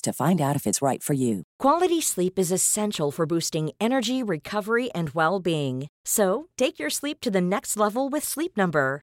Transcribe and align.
to 0.00 0.12
find 0.12 0.40
out 0.40 0.56
if 0.56 0.66
it's 0.66 0.82
right 0.82 1.02
for 1.02 1.14
you. 1.14 1.42
Quality 1.58 2.00
sleep 2.00 2.38
is 2.38 2.52
essential 2.52 3.10
for 3.10 3.26
boosting 3.26 3.70
energy, 3.80 4.22
recovery, 4.22 4.90
and 4.92 5.10
well 5.10 5.40
being. 5.40 5.88
So, 6.04 6.48
take 6.56 6.78
your 6.78 6.90
sleep 6.90 7.20
to 7.20 7.30
the 7.30 7.40
next 7.40 7.76
level 7.76 8.08
with 8.08 8.24
Sleep 8.24 8.56
Number. 8.56 9.02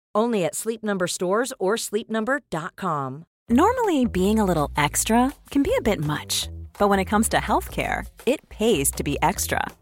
Only 0.13 0.45
at 0.45 0.55
Sleep 0.55 0.83
Number 0.83 1.07
stores 1.07 1.53
or 1.59 1.75
sleepnumber.com. 1.75 3.25
Normally, 3.49 4.05
being 4.05 4.39
a 4.39 4.45
little 4.45 4.71
extra 4.77 5.33
can 5.49 5.63
be 5.63 5.73
a 5.77 5.81
bit 5.81 5.99
much, 5.99 6.47
but 6.79 6.87
when 6.89 6.99
it 6.99 7.05
comes 7.05 7.27
to 7.29 7.37
healthcare, 7.37 8.05
it 8.25 8.47
pays 8.49 8.91
to 8.91 9.03
be 9.03 9.17
extra. 9.21 9.61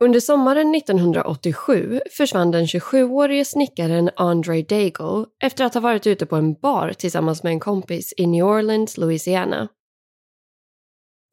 Under 0.00 0.20
sommaren 0.20 0.74
1987 0.74 2.00
försvann 2.10 2.50
den 2.50 2.66
27-årige 2.66 3.44
snickaren 3.44 4.10
Andre 4.16 4.62
Daigle 4.62 5.26
efter 5.42 5.64
att 5.64 5.74
ha 5.74 5.80
varit 5.80 6.06
ute 6.06 6.26
på 6.26 6.36
en 6.36 6.54
bar 6.54 6.92
tillsammans 6.92 7.42
med 7.42 7.52
en 7.52 7.60
kompis 7.60 8.14
i 8.16 8.26
New 8.26 8.44
Orleans, 8.44 8.98
Louisiana. 8.98 9.68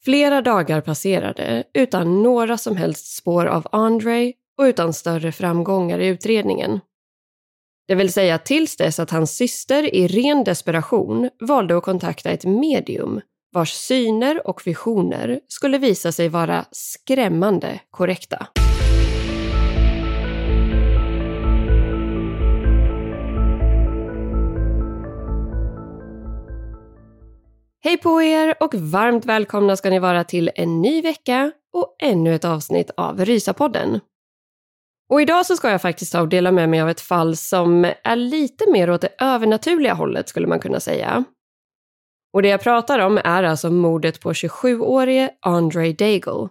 Flera 0.04 0.42
dagar 0.42 0.82
passerade 0.82 1.64
utan 1.74 2.24
några 2.24 2.58
som 2.58 2.76
helst 2.76 3.16
spår 3.16 3.46
av 3.46 3.68
Andre 3.72 4.34
och 4.58 4.64
utan 4.64 4.94
större 4.94 5.32
framgångar 5.32 6.00
i 6.00 6.08
utredningen. 6.08 6.80
Det 7.88 7.96
vill 7.96 8.14
säga 8.14 8.38
tills 8.38 8.78
dess 8.78 9.00
att 9.00 9.12
hans 9.12 9.36
syster 9.36 9.96
i 9.96 10.08
ren 10.08 10.44
desperation 10.44 11.30
valde 11.40 11.78
att 11.78 11.84
kontakta 11.84 12.30
ett 12.30 12.46
medium 12.46 13.22
vars 13.54 13.74
syner 13.74 14.48
och 14.48 14.68
visioner 14.68 15.40
skulle 15.48 15.78
visa 15.78 16.12
sig 16.12 16.30
vara 16.30 16.66
skrämmande 16.72 17.80
korrekta. 17.90 18.48
Hej 27.84 27.98
på 27.98 28.22
er 28.22 28.56
och 28.60 28.76
varmt 28.76 29.26
välkomna 29.26 29.76
ska 29.76 29.90
ni 29.90 30.00
vara 30.00 30.24
till 30.24 30.52
en 30.56 30.82
ny 30.82 31.02
vecka 31.02 31.52
och 31.74 31.96
ännu 32.00 32.36
ett 32.36 32.46
avsnitt 32.46 32.92
av 32.98 33.26
Rysapodden. 33.26 34.00
Och 35.10 35.22
idag 35.22 35.46
så 35.46 35.56
ska 35.56 35.70
jag 35.70 35.82
faktiskt 35.82 36.12
ta 36.12 36.22
och 36.22 36.30
dela 36.30 36.52
med 36.52 36.70
mig 36.70 36.82
av 36.82 36.90
ett 36.90 37.02
fall 37.02 37.36
som 37.36 37.86
är 38.04 38.16
lite 38.16 38.72
mer 38.72 38.90
åt 38.90 39.02
det 39.02 39.16
övernaturliga 39.20 39.94
hållet 39.94 40.30
skulle 40.30 40.48
man 40.48 40.60
kunna 40.60 40.80
säga. 40.80 41.24
Och 42.34 42.42
det 42.42 42.48
jag 42.48 42.62
pratar 42.62 43.00
om 43.00 43.18
är 43.18 43.44
alltså 43.44 43.72
mordet 43.72 44.20
på 44.20 44.34
27-årige 44.34 45.30
Andre 45.40 45.94
Daigle. 45.94 46.50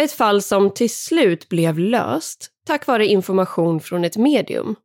Ett 0.00 0.12
fall 0.12 0.42
som 0.42 0.70
till 0.70 0.90
slut 0.90 1.48
blev 1.48 1.78
löst 1.78 2.50
tack 2.66 2.86
vare 2.86 3.06
information 3.06 3.80
från 3.80 4.04
ett 4.04 4.16
medium. 4.16 4.76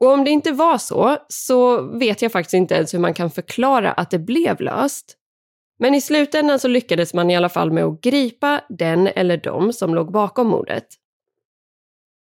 Och 0.00 0.10
om 0.12 0.24
det 0.24 0.30
inte 0.30 0.52
var 0.52 0.78
så, 0.78 1.16
så 1.28 1.82
vet 1.82 2.22
jag 2.22 2.32
faktiskt 2.32 2.54
inte 2.54 2.74
ens 2.74 2.94
hur 2.94 2.98
man 2.98 3.14
kan 3.14 3.30
förklara 3.30 3.92
att 3.92 4.10
det 4.10 4.18
blev 4.18 4.60
löst. 4.60 5.16
Men 5.78 5.94
i 5.94 6.00
slutändan 6.00 6.58
så 6.58 6.68
lyckades 6.68 7.14
man 7.14 7.30
i 7.30 7.36
alla 7.36 7.48
fall 7.48 7.70
med 7.70 7.84
att 7.84 8.00
gripa 8.00 8.60
den 8.68 9.06
eller 9.06 9.36
de 9.36 9.72
som 9.72 9.94
låg 9.94 10.12
bakom 10.12 10.46
mordet. 10.46 10.86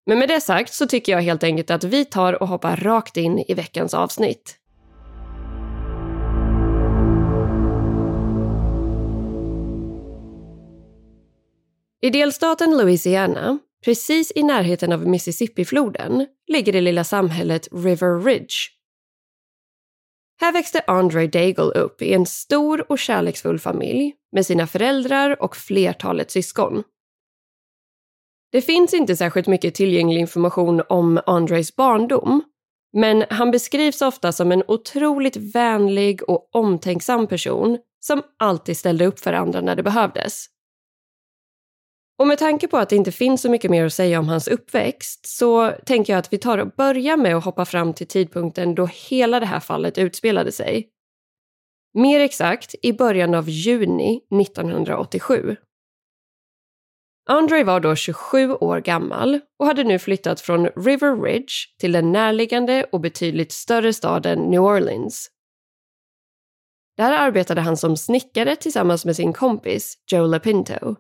Men 0.06 0.20
med 0.20 0.30
det 0.30 0.42
sagt 0.42 0.74
så 0.74 0.88
tycker 0.88 1.12
jag 1.12 1.22
helt 1.22 1.44
enkelt 1.44 1.72
att 1.72 1.84
vi 1.84 2.06
tar 2.06 2.42
och 2.42 2.48
hoppar 2.48 2.78
rakt 2.78 3.18
in 3.18 3.40
i 3.48 3.54
veckans 3.54 3.94
avsnitt. 3.94 4.58
I 12.04 12.10
delstaten 12.10 12.78
Louisiana, 12.78 13.60
precis 13.86 14.32
i 14.36 14.44
närheten 14.44 14.94
av 14.94 15.08
Mississippifloden, 15.08 16.26
ligger 16.48 16.74
det 16.74 16.82
lilla 16.82 17.04
samhället 17.04 17.68
River 17.72 18.24
Ridge. 18.24 18.54
Här 20.42 20.54
växte 20.54 20.84
Andre 20.88 21.28
Daigle 21.28 21.64
upp 21.64 22.02
i 22.02 22.14
en 22.14 22.26
stor 22.26 22.92
och 22.92 23.00
kärleksfull 23.00 23.60
familj 23.60 24.14
med 24.32 24.46
sina 24.46 24.68
föräldrar 24.68 25.44
och 25.44 25.56
flertalet 25.56 26.32
syskon. 26.32 26.84
Det 28.52 28.62
finns 28.62 28.94
inte 28.94 29.16
särskilt 29.16 29.48
mycket 29.48 29.76
tillgänglig 29.76 30.20
information 30.20 30.82
om 30.90 31.20
Andres 31.26 31.76
barndom, 31.76 32.44
men 32.94 33.26
han 33.30 33.52
beskrivs 33.52 34.02
ofta 34.02 34.32
som 34.32 34.52
en 34.52 34.64
otroligt 34.68 35.38
vänlig 35.38 36.30
och 36.30 36.56
omtänksam 36.56 37.28
person 37.28 37.78
som 38.00 38.24
alltid 38.40 38.78
ställde 38.78 39.06
upp 39.06 39.20
för 39.20 39.34
andra 39.34 39.62
när 39.62 39.76
det 39.76 39.84
behövdes. 39.84 40.53
Och 42.20 42.28
med 42.28 42.38
tanke 42.38 42.68
på 42.68 42.78
att 42.78 42.90
det 42.90 42.96
inte 42.96 43.12
finns 43.12 43.42
så 43.42 43.50
mycket 43.50 43.72
mer 43.72 43.86
att 43.86 43.94
säga 43.94 44.20
om 44.20 44.28
hans 44.28 44.48
uppväxt 44.48 45.26
så 45.26 45.72
tänker 45.86 46.14
jag 46.14 46.20
att 46.20 46.34
vi 46.34 46.38
tar 46.38 46.58
och 46.58 46.72
börjar 46.78 47.18
med 47.18 47.36
att 47.36 47.46
hoppa 47.46 47.66
fram 47.66 47.94
till 47.94 48.08
tidpunkten 48.08 48.76
då 48.76 48.86
hela 48.86 49.40
det 49.40 49.46
här 49.46 49.60
fallet 49.60 49.98
utspelade 49.98 50.52
sig. 50.52 50.90
Mer 51.94 52.20
exakt 52.20 52.76
i 52.82 52.94
början 52.94 53.34
av 53.34 53.50
juni 53.50 54.22
1987. 54.42 55.56
Andre 57.30 57.64
var 57.64 57.80
då 57.80 57.96
27 57.96 58.54
år 58.54 58.80
gammal 58.80 59.40
och 59.60 59.66
hade 59.66 59.84
nu 59.84 60.00
flyttat 60.00 60.42
från 60.42 60.66
River 60.66 61.22
Ridge 61.22 61.54
till 61.80 61.92
den 61.92 62.12
närliggande 62.12 62.86
och 62.92 63.00
betydligt 63.00 63.52
större 63.52 63.94
staden 63.94 64.40
New 64.40 64.62
Orleans. 64.62 65.30
Där 66.98 67.12
arbetade 67.12 67.62
han 67.62 67.78
som 67.78 67.98
snickare 67.98 68.56
tillsammans 68.56 69.06
med 69.06 69.16
sin 69.16 69.34
kompis 69.34 69.98
Joe 70.12 70.28
Lapinto. 70.28 70.96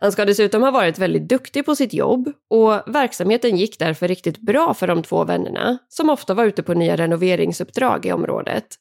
Han 0.00 0.12
ska 0.12 0.24
dessutom 0.24 0.62
ha 0.62 0.70
varit 0.70 0.98
väldigt 0.98 1.28
duktig 1.28 1.66
på 1.66 1.76
sitt 1.76 1.92
jobb 1.92 2.32
och 2.50 2.94
verksamheten 2.94 3.56
gick 3.56 3.78
därför 3.78 4.08
riktigt 4.08 4.38
bra 4.38 4.74
för 4.74 4.86
de 4.86 5.02
två 5.02 5.24
vännerna 5.24 5.78
som 5.88 6.10
ofta 6.10 6.34
var 6.34 6.44
ute 6.44 6.62
på 6.62 6.74
nya 6.74 6.96
renoveringsuppdrag 6.96 8.06
i 8.06 8.12
området. 8.12 8.76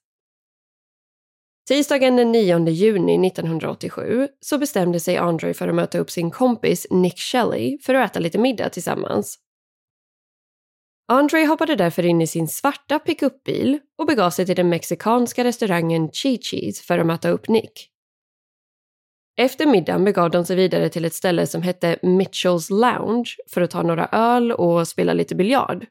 Tisdagen 1.68 2.16
den 2.16 2.32
9 2.32 2.70
juni 2.70 3.28
1987 3.28 4.28
så 4.40 4.58
bestämde 4.58 5.00
sig 5.00 5.18
Andre 5.18 5.54
för 5.54 5.68
att 5.68 5.76
möta 5.76 6.00
upp 6.00 6.12
sin 6.12 6.32
kompis 6.32 6.88
Nick 6.90 7.20
Shelley 7.20 7.78
för 7.82 7.94
att 7.94 8.12
äta 8.12 8.20
lite 8.20 8.38
middag 8.38 8.70
tillsammans. 8.70 9.40
Andre 11.08 11.46
hoppade 11.46 11.76
därför 11.76 12.06
in 12.06 12.22
i 12.22 12.28
sin 12.28 12.48
svarta 12.48 13.00
pickupbil 13.00 13.80
och 13.98 14.06
begav 14.06 14.30
sig 14.30 14.46
till 14.46 14.56
den 14.56 14.70
mexikanska 14.70 15.44
restaurangen 15.44 16.10
Chi-Chi's 16.10 16.84
för 16.84 16.98
att 16.98 17.06
möta 17.06 17.30
upp 17.30 17.48
Nick. 17.48 17.90
Efter 19.40 19.66
middagen 19.66 20.06
begav 20.06 20.30
de 20.32 20.46
sig 20.46 20.56
vidare 20.56 20.90
till 20.90 21.06
ett 21.06 21.14
ställe 21.14 21.48
som 21.48 21.62
hette 21.62 21.98
Mitchells 22.02 22.70
Lounge 22.70 23.36
för 23.48 23.62
att 23.62 23.72
ta 23.72 23.82
några 23.84 24.06
öl 24.12 24.52
och 24.52 24.88
spela 24.88 25.14
lite 25.14 25.36
biljard. 25.36 25.86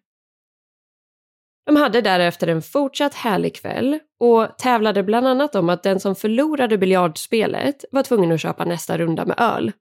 De 1.67 1.77
hade 1.77 2.01
därefter 2.01 2.47
en 2.47 2.63
fortsatt 2.63 3.15
härlig 3.15 3.55
kväll 3.55 3.99
och 4.21 4.59
tävlade 4.59 5.03
bland 5.03 5.27
annat 5.27 5.55
om 5.55 5.69
att 5.69 5.83
den 5.83 6.01
som 6.01 6.15
förlorade 6.15 6.79
biljardspelet 6.79 7.85
var 7.91 8.03
tvungen 8.03 8.33
att 8.33 8.41
köpa 8.41 8.65
nästa 8.65 8.99
runda 8.99 9.25
med 9.25 9.41
öl. 9.41 9.73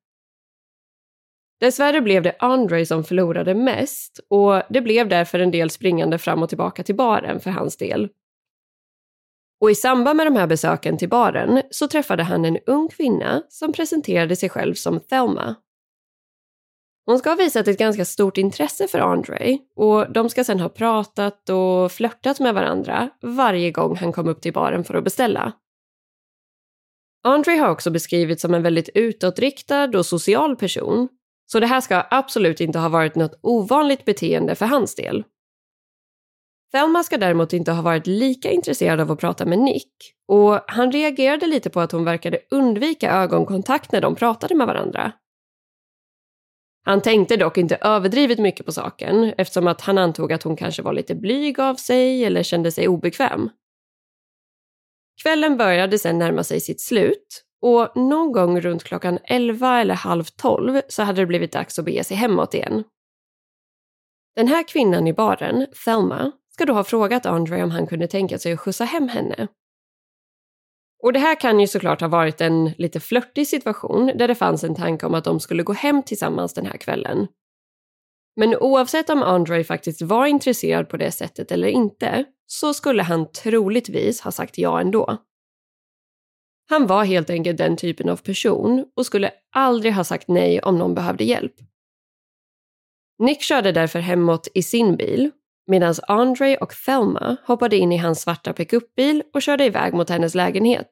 Dessvärre 1.60 2.02
blev 2.02 2.24
det 2.24 2.36
Andre 2.40 2.86
som 2.86 3.04
förlorade 3.04 3.56
mest 3.56 4.20
och 4.30 4.62
det 4.70 4.82
blev 4.82 5.10
därför 5.10 5.40
en 5.40 5.52
del 5.52 5.70
springande 5.70 6.18
fram 6.18 6.44
och 6.44 6.50
tillbaka 6.50 6.84
till 6.84 6.96
baren 6.96 7.40
för 7.40 7.52
hans 7.52 7.78
del. 7.78 8.10
Och 9.62 9.72
i 9.72 9.76
samband 9.76 10.18
med 10.18 10.28
de 10.28 10.36
här 10.36 10.48
besöken 10.48 10.98
till 10.98 11.10
baren 11.10 11.62
så 11.72 11.88
träffade 11.88 12.24
han 12.24 12.46
en 12.46 12.58
ung 12.66 12.88
kvinna 12.88 13.44
som 13.50 13.74
presenterade 13.74 14.36
sig 14.36 14.50
själv 14.50 14.74
som 14.74 15.00
Thelma. 15.00 15.56
Hon 17.06 17.20
ska 17.20 17.30
ha 17.30 17.36
visat 17.36 17.68
ett 17.68 17.80
ganska 17.80 18.06
stort 18.06 18.38
intresse 18.38 18.88
för 18.88 19.00
Andre 19.00 19.58
och 19.76 20.12
de 20.12 20.30
ska 20.30 20.44
sedan 20.44 20.60
ha 20.60 20.70
pratat 20.70 21.50
och 21.50 21.92
flörtat 21.92 22.40
med 22.40 22.54
varandra 22.54 23.10
varje 23.22 23.72
gång 23.72 23.96
han 23.96 24.12
kom 24.12 24.28
upp 24.28 24.42
till 24.42 24.54
baren 24.54 24.84
för 24.84 24.94
att 24.94 25.04
beställa. 25.04 25.54
Andre 27.24 27.52
har 27.52 27.70
också 27.70 27.92
beskrivits 27.92 28.42
som 28.42 28.54
en 28.54 28.64
väldigt 28.64 28.90
utåtriktad 28.94 29.98
och 29.98 30.06
social 30.06 30.56
person 30.56 31.10
så 31.46 31.60
det 31.60 31.68
här 31.68 31.82
ska 31.82 32.04
absolut 32.10 32.62
inte 32.62 32.80
ha 32.80 32.90
varit 32.90 33.16
något 33.16 33.40
ovanligt 33.42 34.06
beteende 34.06 34.56
för 34.56 34.66
hans 34.66 34.96
del. 34.96 35.24
Thelma 36.72 37.04
ska 37.04 37.18
däremot 37.18 37.54
inte 37.54 37.72
ha 37.72 37.82
varit 37.82 38.08
lika 38.08 38.52
intresserad 38.52 39.00
av 39.00 39.12
att 39.12 39.20
prata 39.20 39.46
med 39.46 39.60
Nick 39.60 39.94
och 40.28 40.60
han 40.68 40.92
reagerade 40.92 41.48
lite 41.48 41.70
på 41.70 41.80
att 41.80 41.92
hon 41.92 42.06
verkade 42.06 42.40
undvika 42.52 43.12
ögonkontakt 43.12 43.92
när 43.92 44.02
de 44.02 44.16
pratade 44.16 44.56
med 44.56 44.68
varandra. 44.68 45.12
Han 46.86 47.02
tänkte 47.02 47.38
dock 47.38 47.58
inte 47.58 47.76
överdrivet 47.82 48.40
mycket 48.40 48.66
på 48.66 48.72
saken 48.72 49.34
eftersom 49.38 49.68
att 49.68 49.82
han 49.82 49.98
antog 49.98 50.34
att 50.34 50.44
hon 50.44 50.56
kanske 50.56 50.82
var 50.82 50.94
lite 50.94 51.16
blyg 51.16 51.60
av 51.60 51.76
sig 51.76 52.26
eller 52.26 52.44
kände 52.44 52.72
sig 52.72 52.88
obekväm. 52.88 53.50
Kvällen 55.22 55.58
började 55.58 56.00
sedan 56.00 56.20
närma 56.20 56.44
sig 56.44 56.60
sitt 56.60 56.82
slut 56.82 57.44
och 57.62 57.98
någon 57.98 58.32
gång 58.32 58.62
runt 58.62 58.84
klockan 58.84 59.20
11 59.24 59.82
eller 59.82 59.96
halv 59.96 60.24
12 60.24 60.82
så 60.88 61.04
hade 61.04 61.22
det 61.22 61.26
blivit 61.26 61.52
dags 61.52 61.80
att 61.80 61.86
bege 61.86 62.04
sig 62.04 62.18
hemåt 62.18 62.54
igen. 62.54 62.84
Den 64.36 64.48
här 64.48 64.68
kvinnan 64.68 65.08
i 65.08 65.14
baren, 65.14 65.68
Thelma, 65.86 66.32
ska 66.58 66.66
då 66.66 66.74
ha 66.74 66.84
frågat 66.84 67.26
Andre 67.26 67.64
om 67.64 67.72
han 67.72 67.88
kunde 67.88 68.08
tänka 68.08 68.40
sig 68.40 68.54
att 68.54 68.60
skjutsa 68.60 68.84
hem 68.84 69.08
henne. 69.08 69.48
Och 71.04 71.14
det 71.14 71.20
här 71.20 71.40
kan 71.40 71.60
ju 71.60 71.68
såklart 71.68 72.02
ha 72.02 72.08
varit 72.08 72.42
en 72.42 72.72
lite 72.78 73.00
flörtig 73.00 73.48
situation 73.48 74.12
där 74.16 74.28
det 74.28 74.36
fanns 74.36 74.64
en 74.64 74.76
tanke 74.76 75.06
om 75.06 75.14
att 75.14 75.24
de 75.24 75.40
skulle 75.40 75.64
gå 75.64 75.74
hem 75.74 76.04
tillsammans 76.04 76.54
den 76.54 76.66
här 76.66 76.78
kvällen. 76.78 77.28
Men 78.36 78.56
oavsett 78.56 79.10
om 79.10 79.24
Andre 79.24 79.64
faktiskt 79.64 80.02
var 80.02 80.26
intresserad 80.26 80.90
på 80.90 80.98
det 80.98 81.12
sättet 81.12 81.52
eller 81.52 81.68
inte 81.68 82.26
så 82.46 82.74
skulle 82.74 83.04
han 83.04 83.32
troligtvis 83.32 84.22
ha 84.22 84.32
sagt 84.32 84.58
ja 84.58 84.82
ändå. 84.82 85.18
Han 86.70 86.88
var 86.88 87.04
helt 87.04 87.30
enkelt 87.30 87.58
den 87.58 87.78
typen 87.78 88.10
av 88.10 88.18
person 88.18 88.86
och 88.96 89.06
skulle 89.06 89.32
aldrig 89.56 89.94
ha 89.94 90.04
sagt 90.04 90.28
nej 90.28 90.62
om 90.62 90.78
någon 90.78 90.96
behövde 90.96 91.24
hjälp. 91.24 91.56
Nick 93.20 93.42
körde 93.42 93.72
därför 93.72 94.00
hemåt 94.00 94.48
i 94.54 94.64
sin 94.64 94.96
bil 94.96 95.32
medan 95.68 95.94
Andre 96.08 96.58
och 96.58 96.74
Thelma 96.86 97.38
hoppade 97.46 97.78
in 97.78 97.92
i 97.92 97.98
hans 97.98 98.22
svarta 98.22 98.54
pickupbil 98.54 99.24
och 99.34 99.42
körde 99.42 99.66
iväg 99.66 99.94
mot 99.94 100.10
hennes 100.10 100.36
lägenhet. 100.36 100.90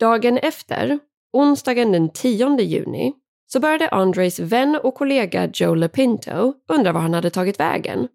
Dagen 0.00 0.38
efter, 0.38 0.98
onsdagen 1.32 1.92
den 1.92 2.12
10 2.12 2.60
juni, 2.60 3.12
så 3.46 3.60
började 3.60 3.88
Andres 3.88 4.40
vän 4.40 4.80
och 4.82 4.94
kollega 4.94 5.50
Joe 5.54 5.74
LePinto 5.74 6.54
undra 6.68 6.92
var 6.92 7.00
han 7.00 7.14
hade 7.14 7.30
tagit 7.30 7.60
vägen. 7.60 8.08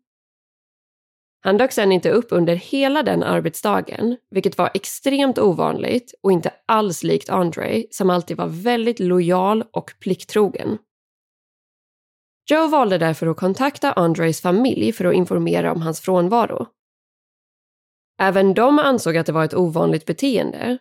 Han 1.42 1.58
dök 1.58 1.72
sen 1.72 1.92
inte 1.92 2.12
upp 2.12 2.28
under 2.32 2.56
hela 2.56 3.04
den 3.04 3.24
arbetsdagen, 3.24 4.18
vilket 4.32 4.58
var 4.58 4.72
extremt 4.74 5.40
ovanligt 5.40 6.14
och 6.24 6.32
inte 6.32 6.52
alls 6.66 7.04
likt 7.04 7.30
Andre 7.30 7.84
som 7.92 8.10
alltid 8.10 8.38
var 8.38 8.48
väldigt 8.48 9.00
lojal 9.00 9.64
och 9.74 9.92
plikttrogen. 10.00 10.78
Joe 12.52 12.68
valde 12.68 12.98
därför 12.98 13.28
att 13.28 13.38
kontakta 13.38 13.94
Andres 13.94 14.42
familj 14.42 14.94
för 14.94 15.06
att 15.06 15.16
informera 15.16 15.72
om 15.72 15.82
hans 15.82 16.02
frånvaro. 16.02 16.68
Även 18.22 18.54
de 18.54 18.80
ansåg 18.80 19.18
att 19.18 19.26
det 19.26 19.32
var 19.32 19.46
ett 19.46 19.54
ovanligt 19.54 20.06
beteende 20.06 20.78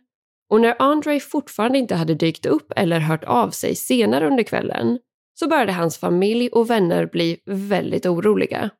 och 0.51 0.61
när 0.61 0.77
Andre 0.79 1.21
fortfarande 1.21 1.79
inte 1.79 1.95
hade 1.95 2.15
dykt 2.15 2.47
upp 2.47 2.73
eller 2.77 3.01
hört 3.01 3.25
av 3.25 3.51
sig 3.51 3.75
senare 3.75 4.27
under 4.27 4.43
kvällen 4.43 4.99
så 5.41 5.49
började 5.49 5.73
hans 5.73 5.99
familj 5.99 6.49
och 6.49 6.71
vänner 6.71 7.07
bli 7.07 7.43
väldigt 7.47 8.07
oroliga. 8.07 8.71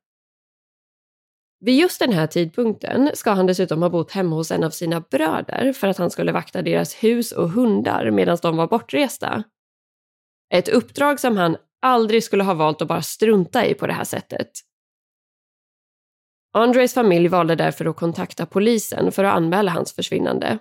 Vid 1.59 1.75
just 1.75 1.99
den 1.99 2.13
här 2.13 2.27
tidpunkten 2.27 3.09
ska 3.13 3.31
han 3.31 3.47
dessutom 3.47 3.81
ha 3.81 3.89
bott 3.89 4.11
hemma 4.11 4.35
hos 4.35 4.51
en 4.51 4.63
av 4.63 4.69
sina 4.69 5.01
bröder 5.01 5.73
för 5.73 5.87
att 5.87 5.97
han 5.97 6.11
skulle 6.11 6.31
vakta 6.31 6.61
deras 6.61 6.95
hus 6.95 7.31
och 7.31 7.49
hundar 7.49 8.11
medan 8.11 8.37
de 8.41 8.57
var 8.57 8.67
bortresta. 8.67 9.43
Ett 10.53 10.69
uppdrag 10.69 11.19
som 11.19 11.37
han 11.37 11.57
aldrig 11.81 12.23
skulle 12.23 12.43
ha 12.43 12.53
valt 12.53 12.81
att 12.81 12.87
bara 12.87 13.01
strunta 13.01 13.65
i 13.65 13.73
på 13.73 13.87
det 13.87 13.93
här 13.93 14.03
sättet. 14.03 14.49
Andres 16.53 16.93
familj 16.93 17.27
valde 17.27 17.55
därför 17.55 17.85
att 17.85 17.95
kontakta 17.95 18.45
polisen 18.45 19.11
för 19.11 19.23
att 19.23 19.35
anmäla 19.35 19.71
hans 19.71 19.93
försvinnande. 19.93 20.57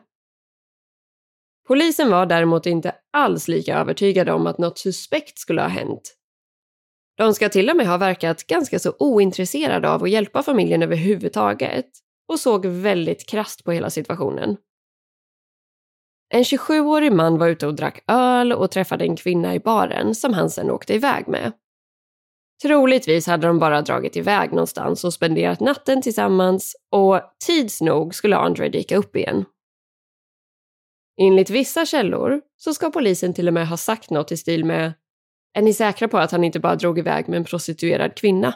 Polisen 1.69 2.11
var 2.11 2.27
däremot 2.27 2.67
inte 2.67 2.95
alls 3.13 3.49
lika 3.49 3.79
övertygade 3.79 4.33
om 4.33 4.47
att 4.47 4.59
något 4.59 4.79
suspekt 4.79 5.39
skulle 5.39 5.61
ha 5.61 5.69
hänt. 5.69 6.15
De 7.17 7.35
ska 7.35 7.49
till 7.49 7.71
och 7.71 7.77
med 7.77 7.87
ha 7.87 7.97
verkat 7.97 8.47
ganska 8.47 8.79
så 8.79 8.95
ointresserade 8.99 9.91
av 9.91 10.03
att 10.03 10.11
hjälpa 10.11 10.43
familjen 10.43 10.83
överhuvudtaget 10.83 11.87
och 12.29 12.41
såg 12.41 12.67
väldigt 12.67 13.27
krast 13.27 13.65
på 13.65 13.73
hela 13.73 13.91
situationen. 13.91 14.57
En 16.31 16.43
27-årig 16.43 17.13
man 17.13 17.39
var 17.39 17.49
ute 17.49 17.67
och 17.67 17.75
drack 17.75 18.05
öl 18.07 18.53
och 18.53 18.71
träffade 18.71 19.05
en 19.05 19.17
kvinna 19.17 19.55
i 19.55 19.61
baren 19.61 20.15
som 20.15 20.35
han 20.35 20.51
sen 20.51 20.71
åkte 20.71 20.95
iväg 20.95 21.29
med. 21.29 21.53
Troligtvis 22.63 23.27
hade 23.27 23.47
de 23.47 23.59
bara 23.59 23.83
dragit 23.83 24.17
iväg 24.17 24.51
någonstans 24.51 25.05
och 25.05 25.15
spenderat 25.15 25.61
natten 25.61 26.03
tillsammans 26.03 26.77
och 26.91 27.21
tids 27.47 27.81
nog 27.81 28.15
skulle 28.15 28.37
Andre 28.37 28.69
dyka 28.69 28.97
upp 28.97 29.17
igen. 29.17 29.45
Enligt 31.21 31.51
vissa 31.51 31.87
källor 31.87 32.41
så 32.57 32.75
ska 32.75 32.91
polisen 32.91 33.35
till 33.35 33.49
och 33.49 33.55
med 33.55 33.69
ha 33.69 33.77
sagt 33.77 34.11
något 34.11 34.33
i 34.33 34.37
stil 34.37 34.65
med 34.65 34.93
Är 35.55 35.63
ni 35.63 35.73
säkra 35.73 36.09
på 36.09 36.19
att 36.19 36.31
han 36.31 36.45
inte 36.45 36.61
bara 36.61 36.77
drog 36.77 36.99
iväg 36.99 37.29
med 37.29 37.37
en 37.37 37.45
prostituerad 37.45 38.15
kvinna? 38.15 38.55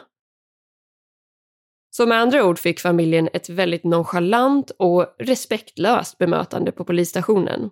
Så 1.95 2.05
med 2.05 2.19
andra 2.19 2.45
ord 2.45 2.59
fick 2.59 2.79
familjen 2.79 3.29
ett 3.33 3.49
väldigt 3.49 3.83
nonchalant 3.83 4.71
och 4.79 5.15
respektlöst 5.19 6.17
bemötande 6.17 6.71
på 6.71 6.85
polisstationen. 6.85 7.69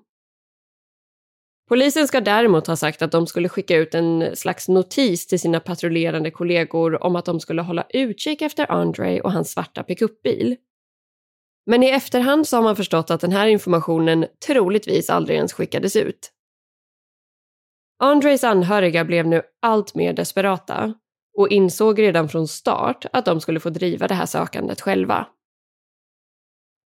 Polisen 1.70 2.08
ska 2.08 2.22
däremot 2.22 2.68
ha 2.68 2.76
sagt 2.76 3.02
att 3.02 3.12
de 3.12 3.28
skulle 3.28 3.50
skicka 3.50 3.78
ut 3.78 3.96
en 3.96 4.36
slags 4.36 4.68
notis 4.68 5.28
till 5.28 5.40
sina 5.40 5.60
patrullerande 5.60 6.32
kollegor 6.32 7.04
om 7.04 7.16
att 7.16 7.26
de 7.26 7.40
skulle 7.40 7.62
hålla 7.62 7.86
utkik 7.90 8.42
efter 8.42 8.72
Andre 8.72 9.22
och 9.22 9.32
hans 9.32 9.52
svarta 9.52 9.84
pickupbil. 9.84 10.56
Men 11.66 11.84
i 11.84 11.90
efterhand 11.90 12.48
så 12.48 12.58
har 12.58 12.64
man 12.64 12.76
förstått 12.76 13.12
att 13.12 13.22
den 13.22 13.32
här 13.32 13.48
informationen 13.48 14.26
troligtvis 14.48 15.10
aldrig 15.10 15.38
ens 15.38 15.54
skickades 15.54 15.96
ut. 15.96 16.32
Andres 18.00 18.44
anhöriga 18.44 19.06
blev 19.06 19.28
nu 19.28 19.42
allt 19.62 19.96
mer 19.96 20.14
desperata 20.14 20.94
och 21.38 21.50
insåg 21.50 22.02
redan 22.02 22.30
från 22.30 22.48
start 22.48 23.06
att 23.14 23.26
de 23.26 23.42
skulle 23.42 23.60
få 23.60 23.70
driva 23.70 24.08
det 24.08 24.14
här 24.14 24.26
sökandet 24.26 24.82
själva. 24.82 25.28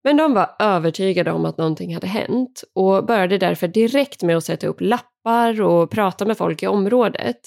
Men 0.03 0.17
de 0.17 0.34
var 0.34 0.55
övertygade 0.60 1.31
om 1.31 1.46
att 1.46 1.58
någonting 1.58 1.93
hade 1.93 2.08
hänt 2.08 2.63
och 2.74 3.05
började 3.05 3.38
därför 3.38 3.67
direkt 3.67 4.24
med 4.24 4.38
att 4.38 4.43
sätta 4.43 4.67
upp 4.67 4.81
lappar 4.81 5.62
och 5.62 5.91
prata 5.91 6.25
med 6.25 6.38
folk 6.38 6.63
i 6.63 6.67
området. 6.67 7.39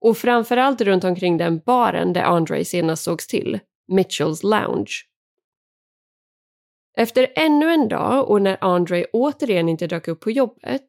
Och 0.00 0.16
framförallt 0.16 0.80
runt 0.80 1.04
omkring 1.04 1.36
den 1.36 1.58
baren 1.58 2.12
där 2.12 2.22
Andre 2.22 2.64
senast 2.64 3.04
sågs 3.04 3.26
till, 3.26 3.60
Mitchells 3.88 4.42
Lounge. 4.42 4.92
Efter 6.96 7.32
ännu 7.36 7.72
en 7.72 7.88
dag 7.88 8.30
och 8.30 8.42
när 8.42 8.58
Andre 8.60 9.06
återigen 9.12 9.68
inte 9.68 9.86
dök 9.86 10.08
upp 10.08 10.20
på 10.20 10.30
jobbet 10.30 10.86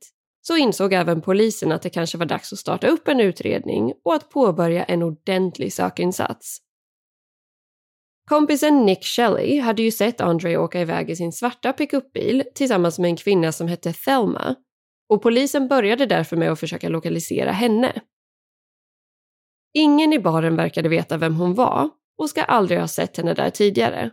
så 0.47 0.57
insåg 0.57 0.93
även 0.93 1.21
polisen 1.21 1.71
att 1.71 1.81
det 1.81 1.89
kanske 1.89 2.17
var 2.17 2.25
dags 2.25 2.53
att 2.53 2.59
starta 2.59 2.87
upp 2.87 3.07
en 3.07 3.19
utredning 3.19 3.93
och 4.03 4.13
att 4.13 4.29
påbörja 4.29 4.83
en 4.83 5.03
ordentlig 5.03 5.73
sökinsats. 5.73 6.57
Kompisen 8.29 8.85
Nick 8.85 9.03
Shelley 9.03 9.59
hade 9.59 9.81
ju 9.81 9.91
sett 9.91 10.21
Andre 10.21 10.57
åka 10.57 10.81
iväg 10.81 11.09
i 11.09 11.15
sin 11.15 11.31
svarta 11.31 11.73
pickupbil 11.73 12.43
tillsammans 12.55 12.99
med 12.99 13.09
en 13.09 13.15
kvinna 13.15 13.51
som 13.51 13.67
hette 13.67 13.93
Thelma 13.93 14.55
och 15.09 15.21
polisen 15.21 15.67
började 15.67 16.05
därför 16.05 16.37
med 16.37 16.51
att 16.51 16.59
försöka 16.59 16.89
lokalisera 16.89 17.51
henne. 17.51 18.01
Ingen 19.73 20.13
i 20.13 20.19
baren 20.19 20.55
verkade 20.55 20.89
veta 20.89 21.17
vem 21.17 21.35
hon 21.35 21.53
var 21.53 21.89
och 22.17 22.29
ska 22.29 22.43
aldrig 22.43 22.79
ha 22.79 22.87
sett 22.87 23.17
henne 23.17 23.33
där 23.33 23.49
tidigare. 23.49 24.11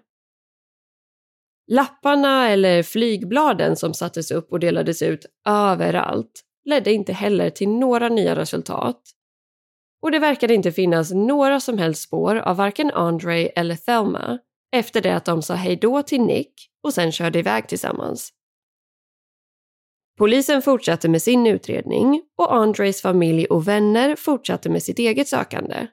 Lapparna 1.73 2.49
eller 2.49 2.83
flygbladen 2.83 3.77
som 3.77 3.95
sattes 3.95 4.31
upp 4.31 4.53
och 4.53 4.61
delades 4.61 5.03
ut 5.03 5.27
överallt 5.49 6.45
ledde 6.65 6.93
inte 6.93 7.13
heller 7.13 7.51
till 7.51 7.69
några 7.69 8.09
nya 8.09 8.37
resultat. 8.37 9.03
Och 10.03 10.11
det 10.11 10.19
verkade 10.19 10.55
inte 10.55 10.73
finnas 10.73 11.13
några 11.13 11.61
som 11.61 11.79
helst 11.79 12.03
spår 12.03 12.37
av 12.37 12.57
varken 12.57 12.91
Andre 12.91 13.47
eller 13.47 13.77
Thelma 13.77 14.39
efter 14.73 15.01
det 15.01 15.17
att 15.17 15.25
de 15.25 15.43
sa 15.43 15.55
hejdå 15.55 16.03
till 16.03 16.21
Nick 16.21 16.53
och 16.83 16.95
sen 16.95 17.13
körde 17.13 17.39
iväg 17.39 17.69
tillsammans. 17.69 18.31
Polisen 20.19 20.63
fortsatte 20.63 21.09
med 21.09 21.23
sin 21.23 21.47
utredning 21.47 22.23
och 22.39 22.55
Andres 22.55 23.03
familj 23.03 23.47
och 23.47 23.69
vänner 23.69 24.17
fortsatte 24.17 24.71
med 24.71 24.83
sitt 24.83 24.99
eget 24.99 25.29
sökande. 25.29 25.87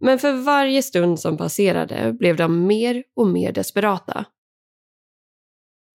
Men 0.00 0.18
för 0.18 0.32
varje 0.32 0.82
stund 0.82 1.20
som 1.20 1.36
passerade 1.36 2.12
blev 2.12 2.36
de 2.36 2.66
mer 2.66 3.04
och 3.16 3.26
mer 3.26 3.52
desperata. 3.52 4.26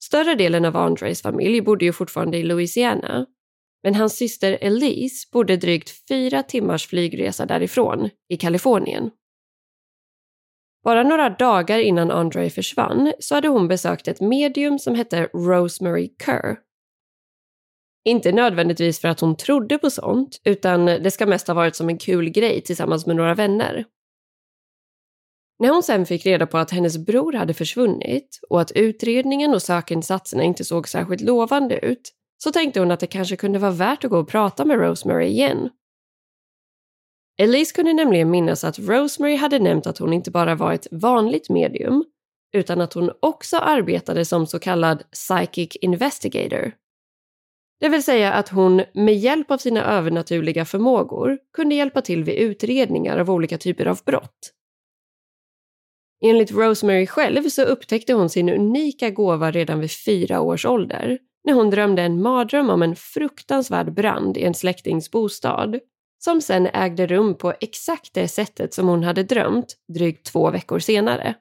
Större 0.03 0.35
delen 0.35 0.65
av 0.65 0.77
Andres 0.77 1.21
familj 1.21 1.61
bodde 1.61 1.85
ju 1.85 1.93
fortfarande 1.93 2.37
i 2.37 2.43
Louisiana, 2.43 3.25
men 3.83 3.95
hans 3.95 4.17
syster 4.17 4.57
Elise 4.61 5.27
bodde 5.31 5.57
drygt 5.57 6.07
fyra 6.07 6.43
timmars 6.43 6.87
flygresa 6.87 7.45
därifrån, 7.45 8.09
i 8.29 8.37
Kalifornien. 8.37 9.11
Bara 10.83 11.03
några 11.03 11.29
dagar 11.29 11.79
innan 11.79 12.11
Andre 12.11 12.49
försvann 12.49 13.13
så 13.19 13.35
hade 13.35 13.47
hon 13.47 13.67
besökt 13.67 14.07
ett 14.07 14.21
medium 14.21 14.79
som 14.79 14.95
hette 14.95 15.23
Rosemary 15.33 16.15
Kerr 16.25 16.57
inte 18.05 18.31
nödvändigtvis 18.31 19.01
för 19.01 19.07
att 19.07 19.19
hon 19.19 19.35
trodde 19.37 19.77
på 19.77 19.89
sånt, 19.89 20.41
utan 20.43 20.85
det 20.85 21.11
ska 21.11 21.25
mest 21.25 21.47
ha 21.47 21.53
varit 21.53 21.75
som 21.75 21.89
en 21.89 21.97
kul 21.97 22.29
grej 22.29 22.61
tillsammans 22.61 23.05
med 23.05 23.15
några 23.15 23.35
vänner. 23.35 23.85
När 25.59 25.69
hon 25.69 25.83
sen 25.83 26.05
fick 26.05 26.25
reda 26.25 26.47
på 26.47 26.57
att 26.57 26.71
hennes 26.71 26.97
bror 26.97 27.33
hade 27.33 27.53
försvunnit 27.53 28.39
och 28.49 28.61
att 28.61 28.71
utredningen 28.71 29.53
och 29.53 29.61
sökinsatserna 29.61 30.43
inte 30.43 30.65
såg 30.65 30.87
särskilt 30.87 31.21
lovande 31.21 31.85
ut 31.85 32.13
så 32.43 32.51
tänkte 32.51 32.79
hon 32.79 32.91
att 32.91 32.99
det 32.99 33.07
kanske 33.07 33.35
kunde 33.35 33.59
vara 33.59 33.71
värt 33.71 34.03
att 34.03 34.11
gå 34.11 34.17
och 34.17 34.29
prata 34.29 34.65
med 34.65 34.79
Rosemary 34.79 35.27
igen. 35.27 35.69
Elise 37.37 37.75
kunde 37.75 37.93
nämligen 37.93 38.29
minnas 38.29 38.63
att 38.63 38.79
Rosemary 38.79 39.35
hade 39.35 39.59
nämnt 39.59 39.87
att 39.87 39.97
hon 39.97 40.13
inte 40.13 40.31
bara 40.31 40.55
var 40.55 40.73
ett 40.73 40.87
vanligt 40.91 41.49
medium 41.49 42.05
utan 42.53 42.81
att 42.81 42.93
hon 42.93 43.11
också 43.19 43.57
arbetade 43.57 44.25
som 44.25 44.47
så 44.47 44.59
kallad 44.59 45.03
psychic 45.11 45.75
investigator 45.81 46.71
det 47.79 47.89
vill 47.89 48.03
säga 48.03 48.33
att 48.33 48.49
hon 48.49 48.83
med 48.93 49.15
hjälp 49.15 49.51
av 49.51 49.57
sina 49.57 49.83
övernaturliga 49.83 50.65
förmågor 50.65 51.37
kunde 51.53 51.75
hjälpa 51.75 52.01
till 52.01 52.23
vid 52.23 52.35
utredningar 52.35 53.17
av 53.17 53.31
olika 53.31 53.57
typer 53.57 53.85
av 53.85 53.99
brott. 54.05 54.53
Enligt 56.25 56.51
Rosemary 56.51 57.07
själv 57.07 57.49
så 57.49 57.61
upptäckte 57.61 58.13
hon 58.13 58.29
sin 58.29 58.49
unika 58.49 59.09
gåva 59.09 59.51
redan 59.51 59.79
vid 59.79 59.91
fyra 59.91 60.41
års 60.41 60.65
ålder 60.65 61.19
när 61.43 61.53
hon 61.53 61.69
drömde 61.69 62.01
en 62.01 62.21
mardröm 62.21 62.69
om 62.69 62.81
en 62.81 62.95
fruktansvärd 62.95 63.93
brand 63.93 64.37
i 64.37 64.43
en 64.43 64.53
släktings 64.53 65.11
bostad 65.11 65.79
som 66.23 66.41
sen 66.41 66.67
ägde 66.67 67.07
rum 67.07 67.35
på 67.35 67.53
exakt 67.59 68.13
det 68.13 68.27
sättet 68.27 68.73
som 68.73 68.87
hon 68.87 69.03
hade 69.03 69.23
drömt 69.23 69.75
drygt 69.93 70.25
två 70.25 70.51
veckor 70.51 70.79
senare. 70.79 71.35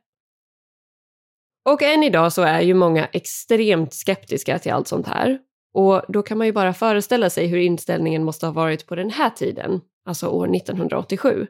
Och 1.68 1.82
än 1.82 2.02
idag 2.02 2.32
så 2.32 2.42
är 2.42 2.60
ju 2.60 2.74
många 2.74 3.06
extremt 3.06 3.94
skeptiska 3.94 4.58
till 4.58 4.72
allt 4.72 4.88
sånt 4.88 5.06
här 5.06 5.38
och 5.74 6.02
då 6.08 6.22
kan 6.22 6.38
man 6.38 6.46
ju 6.46 6.52
bara 6.52 6.74
föreställa 6.74 7.30
sig 7.30 7.46
hur 7.46 7.58
inställningen 7.58 8.24
måste 8.24 8.46
ha 8.46 8.52
varit 8.52 8.86
på 8.86 8.94
den 8.94 9.10
här 9.10 9.30
tiden, 9.30 9.80
alltså 10.04 10.28
år 10.28 10.56
1987. 10.56 11.46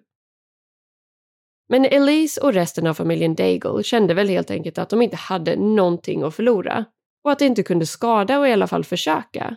Men 1.68 1.84
Elise 1.84 2.40
och 2.40 2.52
resten 2.52 2.86
av 2.86 2.94
familjen 2.94 3.34
Daigle 3.34 3.82
kände 3.82 4.14
väl 4.14 4.28
helt 4.28 4.50
enkelt 4.50 4.78
att 4.78 4.90
de 4.90 5.02
inte 5.02 5.16
hade 5.16 5.56
någonting 5.56 6.22
att 6.22 6.34
förlora 6.34 6.84
och 7.24 7.30
att 7.30 7.38
det 7.38 7.46
inte 7.46 7.62
kunde 7.62 7.86
skada 7.86 8.38
och 8.38 8.48
i 8.48 8.52
alla 8.52 8.66
fall 8.66 8.84
försöka. 8.84 9.56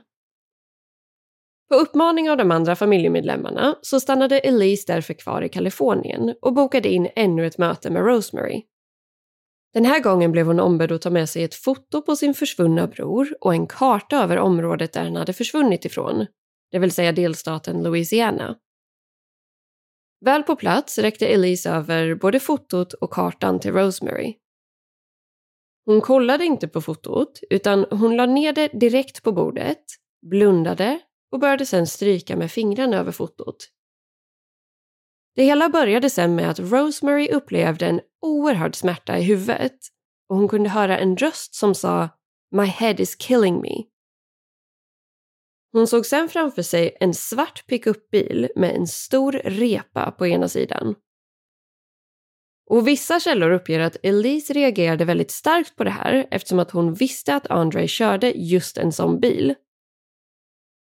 På 1.70 1.76
uppmaning 1.76 2.30
av 2.30 2.38
de 2.38 2.52
andra 2.52 2.76
familjemedlemmarna 2.76 3.76
så 3.82 4.00
stannade 4.00 4.40
Elise 4.40 4.94
därför 4.94 5.14
kvar 5.14 5.42
i 5.42 5.50
Kalifornien 5.50 6.36
och 6.42 6.54
bokade 6.54 6.90
in 6.90 7.10
ännu 7.16 7.46
ett 7.46 7.58
möte 7.58 7.90
med 7.90 8.06
Rosemary. 8.06 8.64
Den 9.74 9.86
här 9.86 10.00
gången 10.00 10.32
blev 10.32 10.46
hon 10.48 10.60
ombedd 10.60 10.92
att 10.92 11.02
ta 11.02 11.10
med 11.10 11.30
sig 11.30 11.44
ett 11.44 11.56
foto 11.56 12.02
på 12.02 12.16
sin 12.16 12.34
försvunna 12.34 12.88
bror 12.88 13.38
och 13.42 13.54
en 13.54 13.68
karta 13.68 14.24
över 14.24 14.38
området 14.38 14.94
där 14.94 15.04
han 15.04 15.16
hade 15.16 15.34
försvunnit 15.34 15.86
ifrån, 15.86 16.26
det 16.72 16.80
vill 16.80 16.92
säga 16.92 17.12
delstaten 17.12 17.84
Louisiana. 17.84 18.58
Väl 20.26 20.44
på 20.44 20.56
plats 20.56 20.98
räckte 20.98 21.28
Elise 21.28 21.70
över 21.70 22.16
både 22.16 22.40
fotot 22.40 22.94
och 22.94 23.14
kartan 23.14 23.60
till 23.60 23.74
Rosemary. 23.74 24.38
Hon 25.86 26.02
kollade 26.02 26.46
inte 26.46 26.68
på 26.68 26.82
fotot, 26.82 27.40
utan 27.50 27.86
hon 27.92 28.18
la 28.18 28.26
ner 28.26 28.54
det 28.54 28.68
direkt 28.68 29.24
på 29.24 29.32
bordet, 29.32 29.84
blundade 30.30 31.00
och 31.32 31.40
började 31.40 31.66
sedan 31.66 31.88
stryka 31.88 32.36
med 32.36 32.52
fingrarna 32.52 32.98
över 32.98 33.12
fotot 33.12 33.68
det 35.36 35.44
hela 35.44 35.70
började 35.70 36.10
sen 36.10 36.36
med 36.36 36.50
att 36.50 36.60
Rosemary 36.60 37.28
upplevde 37.28 37.86
en 37.86 38.02
oerhörd 38.22 38.76
smärta 38.76 39.18
i 39.18 39.24
huvudet 39.24 39.78
och 40.30 40.36
hon 40.36 40.48
kunde 40.48 40.70
höra 40.70 40.98
en 40.98 41.18
röst 41.18 41.56
som 41.56 41.76
sa 41.76 42.10
“My 42.56 42.66
head 42.66 42.96
is 42.98 43.16
killing 43.16 43.62
me”. 43.62 43.84
Hon 45.74 45.88
såg 45.88 46.06
sen 46.06 46.30
framför 46.30 46.62
sig 46.62 46.98
en 47.00 47.14
svart 47.14 47.68
pickupbil 47.68 48.50
med 48.56 48.76
en 48.76 48.88
stor 48.88 49.32
repa 49.32 50.12
på 50.12 50.28
ena 50.28 50.48
sidan. 50.48 50.96
Och 52.70 52.88
vissa 52.88 53.20
källor 53.20 53.52
uppger 53.52 53.80
att 53.80 53.98
Elise 54.04 54.54
reagerade 54.54 55.06
väldigt 55.06 55.32
starkt 55.32 55.76
på 55.76 55.84
det 55.84 55.90
här 55.90 56.28
eftersom 56.32 56.60
att 56.60 56.72
hon 56.72 56.94
visste 56.94 57.36
att 57.36 57.48
Andre 57.48 57.88
körde 57.88 58.32
just 58.32 58.78
en 58.78 58.92
sån 58.92 59.20
bil. 59.20 59.56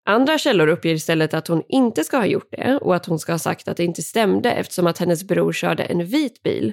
Andra 0.06 0.38
källor 0.38 0.66
uppger 0.66 0.94
istället 0.94 1.34
att 1.34 1.48
hon 1.48 1.62
inte 1.68 2.04
ska 2.04 2.16
ha 2.16 2.26
gjort 2.26 2.50
det 2.50 2.78
och 2.82 2.96
att 2.96 3.06
hon 3.06 3.18
ska 3.18 3.32
ha 3.32 3.38
sagt 3.38 3.68
att 3.68 3.76
det 3.76 3.84
inte 3.84 4.02
stämde 4.02 4.52
eftersom 4.52 4.86
att 4.86 4.98
hennes 4.98 5.24
bror 5.24 5.52
körde 5.52 5.84
en 5.84 6.06
vit 6.06 6.42
bil. 6.42 6.72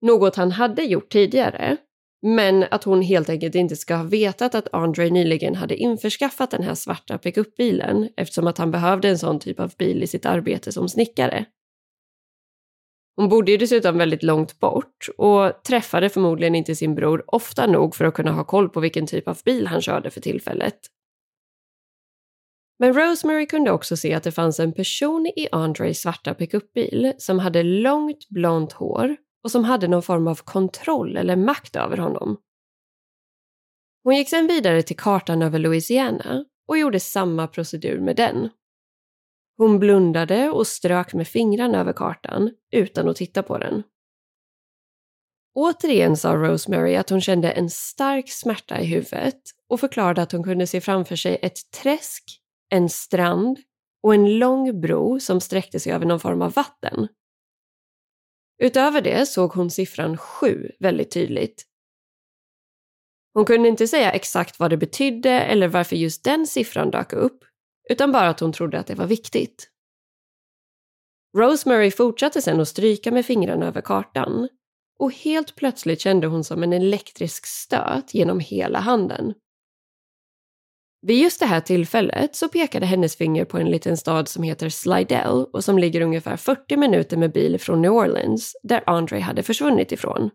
Något 0.00 0.36
han 0.36 0.52
hade 0.52 0.82
gjort 0.82 1.12
tidigare, 1.12 1.76
men 2.22 2.64
att 2.70 2.84
hon 2.84 3.02
helt 3.02 3.28
enkelt 3.28 3.54
inte 3.54 3.76
ska 3.76 3.96
ha 3.96 4.04
vetat 4.04 4.54
att 4.54 4.68
Andre 4.72 5.10
nyligen 5.10 5.54
hade 5.54 5.76
införskaffat 5.76 6.50
den 6.50 6.62
här 6.62 6.74
svarta 6.74 7.18
pickupbilen 7.18 8.08
eftersom 8.16 8.46
att 8.46 8.58
han 8.58 8.70
behövde 8.70 9.08
en 9.08 9.18
sån 9.18 9.40
typ 9.40 9.60
av 9.60 9.74
bil 9.78 10.02
i 10.02 10.06
sitt 10.06 10.26
arbete 10.26 10.72
som 10.72 10.88
snickare. 10.88 11.46
Hon 13.16 13.28
bodde 13.28 13.50
ju 13.50 13.56
dessutom 13.56 13.98
väldigt 13.98 14.22
långt 14.22 14.60
bort 14.60 15.08
och 15.16 15.62
träffade 15.62 16.08
förmodligen 16.08 16.54
inte 16.54 16.74
sin 16.74 16.94
bror 16.94 17.24
ofta 17.26 17.66
nog 17.66 17.94
för 17.94 18.04
att 18.04 18.14
kunna 18.14 18.32
ha 18.32 18.44
koll 18.44 18.68
på 18.68 18.80
vilken 18.80 19.06
typ 19.06 19.28
av 19.28 19.38
bil 19.44 19.66
han 19.66 19.82
körde 19.82 20.10
för 20.10 20.20
tillfället. 20.20 20.78
Men 22.78 22.94
Rosemary 22.94 23.46
kunde 23.46 23.70
också 23.70 23.96
se 23.96 24.14
att 24.14 24.22
det 24.22 24.32
fanns 24.32 24.60
en 24.60 24.72
person 24.72 25.26
i 25.26 25.48
Andres 25.52 26.00
svarta 26.00 26.34
pickupbil 26.34 27.12
som 27.18 27.38
hade 27.38 27.62
långt 27.62 28.28
blont 28.28 28.72
hår 28.72 29.16
och 29.48 29.52
som 29.52 29.64
hade 29.64 29.88
någon 29.88 30.02
form 30.02 30.26
av 30.28 30.34
kontroll 30.34 31.16
eller 31.16 31.36
makt 31.36 31.76
över 31.76 31.96
honom. 31.96 32.36
Hon 34.04 34.16
gick 34.16 34.28
sedan 34.28 34.46
vidare 34.46 34.82
till 34.82 34.96
kartan 34.96 35.42
över 35.42 35.58
Louisiana 35.58 36.44
och 36.68 36.78
gjorde 36.78 37.00
samma 37.00 37.46
procedur 37.46 38.00
med 38.00 38.16
den. 38.16 38.48
Hon 39.56 39.78
blundade 39.78 40.50
och 40.50 40.66
strök 40.66 41.14
med 41.14 41.28
fingrarna 41.28 41.80
över 41.80 41.92
kartan 41.92 42.50
utan 42.70 43.08
att 43.08 43.16
titta 43.16 43.42
på 43.42 43.58
den. 43.58 43.82
Återigen 45.54 46.16
sa 46.16 46.34
Rosemary 46.34 46.96
att 46.96 47.10
hon 47.10 47.20
kände 47.20 47.50
en 47.50 47.70
stark 47.70 48.30
smärta 48.30 48.80
i 48.80 48.86
huvudet 48.86 49.42
och 49.68 49.80
förklarade 49.80 50.22
att 50.22 50.32
hon 50.32 50.44
kunde 50.44 50.66
se 50.66 50.80
framför 50.80 51.16
sig 51.16 51.38
ett 51.42 51.70
träsk 51.70 52.24
en 52.68 52.88
strand 52.88 53.58
och 54.02 54.14
en 54.14 54.38
lång 54.38 54.80
bro 54.80 55.20
som 55.20 55.40
sträckte 55.40 55.80
sig 55.80 55.92
över 55.92 56.06
någon 56.06 56.20
form 56.20 56.42
av 56.42 56.52
vatten. 56.52 57.08
Utöver 58.58 59.00
det 59.00 59.26
såg 59.26 59.52
hon 59.52 59.70
siffran 59.70 60.16
sju 60.16 60.70
väldigt 60.78 61.10
tydligt. 61.10 61.64
Hon 63.34 63.44
kunde 63.44 63.68
inte 63.68 63.88
säga 63.88 64.12
exakt 64.12 64.58
vad 64.58 64.70
det 64.70 64.76
betydde 64.76 65.30
eller 65.30 65.68
varför 65.68 65.96
just 65.96 66.24
den 66.24 66.46
siffran 66.46 66.90
dök 66.90 67.12
upp, 67.12 67.44
utan 67.90 68.12
bara 68.12 68.28
att 68.28 68.40
hon 68.40 68.52
trodde 68.52 68.78
att 68.78 68.86
det 68.86 68.94
var 68.94 69.06
viktigt. 69.06 69.70
Rosemary 71.36 71.90
fortsatte 71.90 72.42
sedan 72.42 72.60
att 72.60 72.68
stryka 72.68 73.12
med 73.12 73.26
fingrarna 73.26 73.66
över 73.66 73.80
kartan 73.80 74.48
och 74.98 75.12
helt 75.12 75.56
plötsligt 75.56 76.00
kände 76.00 76.26
hon 76.26 76.44
som 76.44 76.62
en 76.62 76.72
elektrisk 76.72 77.46
stöt 77.46 78.14
genom 78.14 78.40
hela 78.40 78.80
handen. 78.80 79.34
Vid 81.00 81.22
just 81.22 81.40
det 81.40 81.46
här 81.46 81.60
tillfället 81.60 82.36
så 82.36 82.48
pekade 82.48 82.86
hennes 82.86 83.16
finger 83.16 83.44
på 83.44 83.58
en 83.58 83.70
liten 83.70 83.96
stad 83.96 84.28
som 84.28 84.42
heter 84.42 84.68
Slidell 84.68 85.46
och 85.52 85.64
som 85.64 85.78
ligger 85.78 86.00
ungefär 86.00 86.36
40 86.36 86.76
minuter 86.76 87.16
med 87.16 87.32
bil 87.32 87.60
från 87.60 87.82
New 87.82 87.92
Orleans, 87.92 88.56
där 88.62 88.82
Andre 88.86 89.18
hade 89.18 89.42
försvunnit 89.42 89.92
ifrån. 89.92 90.30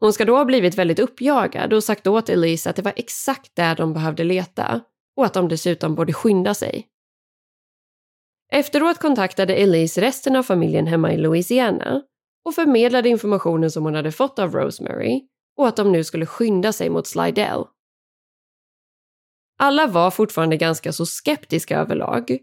Hon 0.00 0.12
ska 0.12 0.24
då 0.24 0.36
ha 0.36 0.44
blivit 0.44 0.78
väldigt 0.78 0.98
uppjagad 0.98 1.72
och 1.72 1.84
sagt 1.84 2.06
åt 2.06 2.28
Elise 2.28 2.70
att 2.70 2.76
det 2.76 2.82
var 2.82 2.92
exakt 2.96 3.56
där 3.56 3.76
de 3.76 3.92
behövde 3.92 4.24
leta 4.24 4.80
och 5.16 5.24
att 5.24 5.34
de 5.34 5.48
dessutom 5.48 5.94
borde 5.94 6.12
skynda 6.12 6.54
sig. 6.54 6.88
Efteråt 8.52 8.98
kontaktade 8.98 9.54
Elise 9.54 10.00
resten 10.00 10.36
av 10.36 10.42
familjen 10.42 10.86
hemma 10.86 11.12
i 11.12 11.16
Louisiana 11.16 12.02
och 12.44 12.54
förmedlade 12.54 13.08
informationen 13.08 13.70
som 13.70 13.84
hon 13.84 13.94
hade 13.94 14.12
fått 14.12 14.38
av 14.38 14.52
Rosemary 14.54 15.28
och 15.56 15.68
att 15.68 15.76
de 15.76 15.92
nu 15.92 16.04
skulle 16.04 16.26
skynda 16.26 16.72
sig 16.72 16.90
mot 16.90 17.06
Slidell. 17.06 17.64
Alla 19.58 19.86
var 19.86 20.10
fortfarande 20.10 20.56
ganska 20.56 20.92
så 20.92 21.06
skeptiska 21.06 21.78
överlag, 21.78 22.38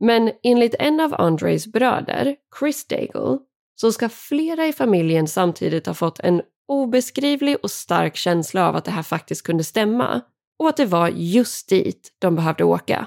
men 0.00 0.32
enligt 0.42 0.74
en 0.78 1.00
av 1.00 1.14
Andres 1.20 1.66
bröder, 1.66 2.36
Chris 2.58 2.86
Daigle, 2.86 3.38
så 3.74 3.92
ska 3.92 4.08
flera 4.08 4.66
i 4.66 4.72
familjen 4.72 5.28
samtidigt 5.28 5.86
ha 5.86 5.94
fått 5.94 6.20
en 6.20 6.42
obeskrivlig 6.68 7.56
och 7.62 7.70
stark 7.70 8.16
känsla 8.16 8.68
av 8.68 8.76
att 8.76 8.84
det 8.84 8.90
här 8.90 9.02
faktiskt 9.02 9.42
kunde 9.42 9.64
stämma 9.64 10.20
och 10.58 10.68
att 10.68 10.76
det 10.76 10.86
var 10.86 11.08
just 11.08 11.68
dit 11.68 12.12
de 12.18 12.36
behövde 12.36 12.64
åka. 12.64 13.06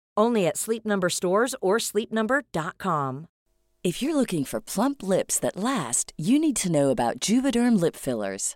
Only 0.21 0.45
at 0.45 0.55
Sleep 0.57 0.85
Number 0.85 1.09
stores 1.09 1.55
or 1.61 1.77
sleepnumber.com. 1.77 3.25
If 3.83 4.01
you're 4.03 4.15
looking 4.15 4.45
for 4.45 4.61
plump 4.61 5.01
lips 5.01 5.39
that 5.39 5.57
last, 5.57 6.13
you 6.15 6.37
need 6.37 6.55
to 6.57 6.71
know 6.71 6.91
about 6.91 7.19
Juvederm 7.19 7.81
lip 7.81 7.95
fillers. 7.95 8.55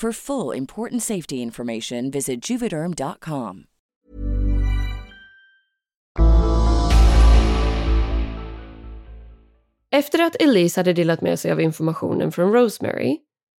For 0.00 0.12
full 0.12 0.56
important 0.56 1.02
safety 1.02 1.36
information, 1.36 2.10
visit 2.10 2.50
juvederm.com. 2.50 3.64
Efter 9.90 10.22
att 10.22 10.36
Elise 10.42 10.80
hade 10.80 10.92
delat 10.92 11.20
med 11.20 11.38
sig 11.38 11.52
av 11.52 11.60
informationen 11.60 12.32
från 12.32 12.52
Rosemary 12.52 13.18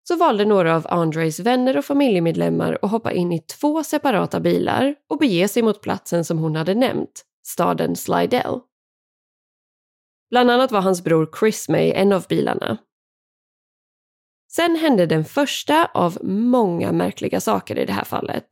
så 0.08 0.16
valde 0.16 0.44
några 0.44 0.76
av 0.76 0.86
Andres 0.90 1.40
vänner 1.40 1.76
och 1.76 1.84
familjemedlemmar 1.84 2.78
att 2.82 2.90
hoppa 2.90 3.12
in 3.12 3.32
i 3.32 3.40
två 3.40 3.82
separata 3.82 4.40
bilar 4.40 4.94
och 5.10 5.18
bege 5.18 5.48
sig 5.48 5.62
mot 5.62 5.82
platsen 5.82 6.24
som 6.24 6.38
hon 6.38 6.56
hade 6.56 6.74
nämnt, 6.74 7.24
staden 7.46 7.96
Slidell. 7.96 8.60
Bland 10.30 10.50
annat 10.50 10.72
var 10.72 10.80
hans 10.80 11.04
bror 11.04 11.30
Chris 11.38 11.68
med 11.68 11.88
i 11.88 11.92
en 11.92 12.12
av 12.12 12.26
bilarna. 12.28 12.78
Sen 14.48 14.76
hände 14.76 15.06
den 15.06 15.24
första 15.24 15.90
av 15.94 16.18
många 16.24 16.92
märkliga 16.92 17.40
saker 17.40 17.78
i 17.78 17.84
det 17.84 17.92
här 17.92 18.04
fallet. 18.04 18.46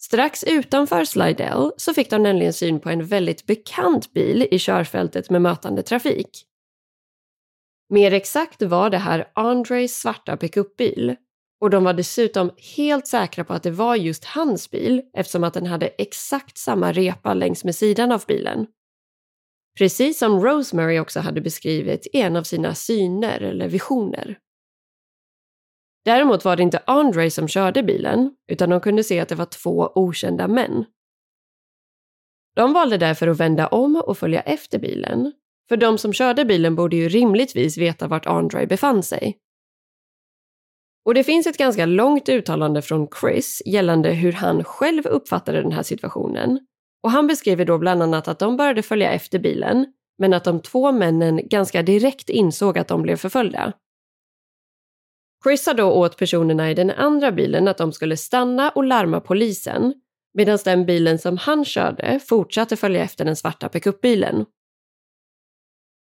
Strax 0.00 0.44
utanför 0.44 1.04
Slidell 1.04 1.72
så 1.76 1.94
fick 1.94 2.10
de 2.10 2.22
nämligen 2.22 2.52
syn 2.52 2.80
på 2.80 2.90
en 2.90 3.04
väldigt 3.04 3.46
bekant 3.46 4.12
bil 4.12 4.48
i 4.50 4.58
körfältet 4.58 5.30
med 5.30 5.42
mötande 5.42 5.82
trafik. 5.82 6.46
Mer 7.88 8.12
exakt 8.12 8.62
var 8.62 8.90
det 8.90 8.98
här 8.98 9.28
Andres 9.34 10.00
svarta 10.00 10.36
pickupbil 10.36 11.16
och 11.60 11.70
de 11.70 11.84
var 11.84 11.92
dessutom 11.92 12.50
helt 12.76 13.06
säkra 13.06 13.44
på 13.44 13.52
att 13.52 13.62
det 13.62 13.70
var 13.70 13.96
just 13.96 14.24
hans 14.24 14.70
bil 14.70 15.02
eftersom 15.14 15.44
att 15.44 15.54
den 15.54 15.66
hade 15.66 15.86
exakt 15.86 16.58
samma 16.58 16.92
repa 16.92 17.34
längs 17.34 17.64
med 17.64 17.74
sidan 17.74 18.12
av 18.12 18.24
bilen. 18.26 18.66
Precis 19.78 20.18
som 20.18 20.40
Rosemary 20.40 20.98
också 20.98 21.20
hade 21.20 21.40
beskrivit 21.40 22.06
i 22.06 22.20
en 22.20 22.36
av 22.36 22.42
sina 22.42 22.74
syner 22.74 23.40
eller 23.40 23.68
visioner. 23.68 24.38
Däremot 26.04 26.44
var 26.44 26.56
det 26.56 26.62
inte 26.62 26.82
Andre 26.86 27.30
som 27.30 27.48
körde 27.48 27.82
bilen, 27.82 28.36
utan 28.48 28.70
de 28.70 28.80
kunde 28.80 29.04
se 29.04 29.20
att 29.20 29.28
det 29.28 29.34
var 29.34 29.46
två 29.46 29.92
okända 29.94 30.48
män. 30.48 30.84
De 32.54 32.72
valde 32.72 32.98
därför 32.98 33.28
att 33.28 33.40
vända 33.40 33.66
om 33.66 33.96
och 34.06 34.18
följa 34.18 34.40
efter 34.40 34.78
bilen, 34.78 35.32
för 35.68 35.76
de 35.76 35.98
som 35.98 36.12
körde 36.12 36.44
bilen 36.44 36.76
borde 36.76 36.96
ju 36.96 37.08
rimligtvis 37.08 37.78
veta 37.78 38.08
vart 38.08 38.26
Andre 38.26 38.66
befann 38.66 39.02
sig. 39.02 39.38
Och 41.04 41.14
det 41.14 41.24
finns 41.24 41.46
ett 41.46 41.58
ganska 41.58 41.86
långt 41.86 42.28
uttalande 42.28 42.82
från 42.82 43.08
Chris 43.20 43.62
gällande 43.66 44.12
hur 44.12 44.32
han 44.32 44.64
själv 44.64 45.06
uppfattade 45.06 45.62
den 45.62 45.72
här 45.72 45.82
situationen. 45.82 46.66
Och 47.02 47.10
han 47.10 47.26
beskriver 47.26 47.64
då 47.64 47.78
bland 47.78 48.02
annat 48.02 48.28
att 48.28 48.38
de 48.38 48.56
började 48.56 48.82
följa 48.82 49.12
efter 49.12 49.38
bilen, 49.38 49.86
men 50.18 50.34
att 50.34 50.44
de 50.44 50.60
två 50.60 50.92
männen 50.92 51.48
ganska 51.48 51.82
direkt 51.82 52.30
insåg 52.30 52.78
att 52.78 52.88
de 52.88 53.02
blev 53.02 53.16
förföljda. 53.16 53.72
Chris 55.44 55.64
sa 55.64 55.74
då 55.74 55.90
åt 55.90 56.16
personerna 56.16 56.70
i 56.70 56.74
den 56.74 56.90
andra 56.90 57.32
bilen 57.32 57.68
att 57.68 57.78
de 57.78 57.92
skulle 57.92 58.16
stanna 58.16 58.70
och 58.70 58.84
larma 58.84 59.20
polisen, 59.20 59.94
medan 60.34 60.58
den 60.64 60.86
bilen 60.86 61.18
som 61.18 61.36
han 61.36 61.64
körde 61.64 62.20
fortsatte 62.28 62.76
följa 62.76 63.02
efter 63.02 63.24
den 63.24 63.36
svarta 63.36 63.68
pickupbilen. 63.68 64.44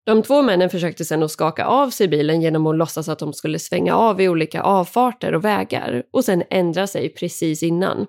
De 0.07 0.23
två 0.23 0.43
männen 0.43 0.71
försökte 0.71 1.05
sedan 1.05 1.23
att 1.23 1.31
skaka 1.31 1.65
av 1.65 1.91
sig 1.91 2.09
bilen 2.09 2.43
genom 2.43 2.67
att 2.67 2.77
låtsas 2.77 3.09
att 3.09 3.19
de 3.19 3.33
skulle 3.33 3.59
svänga 3.59 3.95
av 3.95 4.21
i 4.21 4.29
olika 4.29 4.63
avfarter 4.63 5.35
och 5.35 5.45
vägar 5.45 6.03
och 6.11 6.25
sen 6.25 6.43
ändra 6.51 6.87
sig 6.87 7.09
precis 7.15 7.63
innan. 7.63 8.07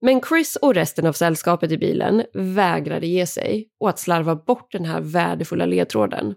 Men 0.00 0.20
Chris 0.20 0.56
och 0.56 0.74
resten 0.74 1.06
av 1.06 1.12
sällskapet 1.12 1.72
i 1.72 1.78
bilen 1.78 2.24
vägrade 2.34 3.06
ge 3.06 3.26
sig 3.26 3.68
och 3.80 3.88
att 3.88 3.98
slarva 3.98 4.36
bort 4.36 4.72
den 4.72 4.84
här 4.84 5.00
värdefulla 5.00 5.66
ledtråden. 5.66 6.34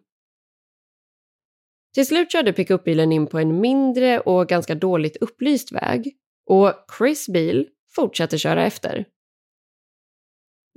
Till 1.93 2.07
slut 2.07 2.31
körde 2.31 2.53
pickupbilen 2.53 3.11
in 3.11 3.27
på 3.27 3.39
en 3.39 3.61
mindre 3.61 4.19
och 4.19 4.47
ganska 4.47 4.75
dåligt 4.75 5.17
upplyst 5.17 5.71
väg 5.71 6.17
och 6.49 6.73
Chris 6.97 7.29
bil 7.29 7.67
fortsatte 7.95 8.37
köra 8.37 8.65
efter. 8.65 9.05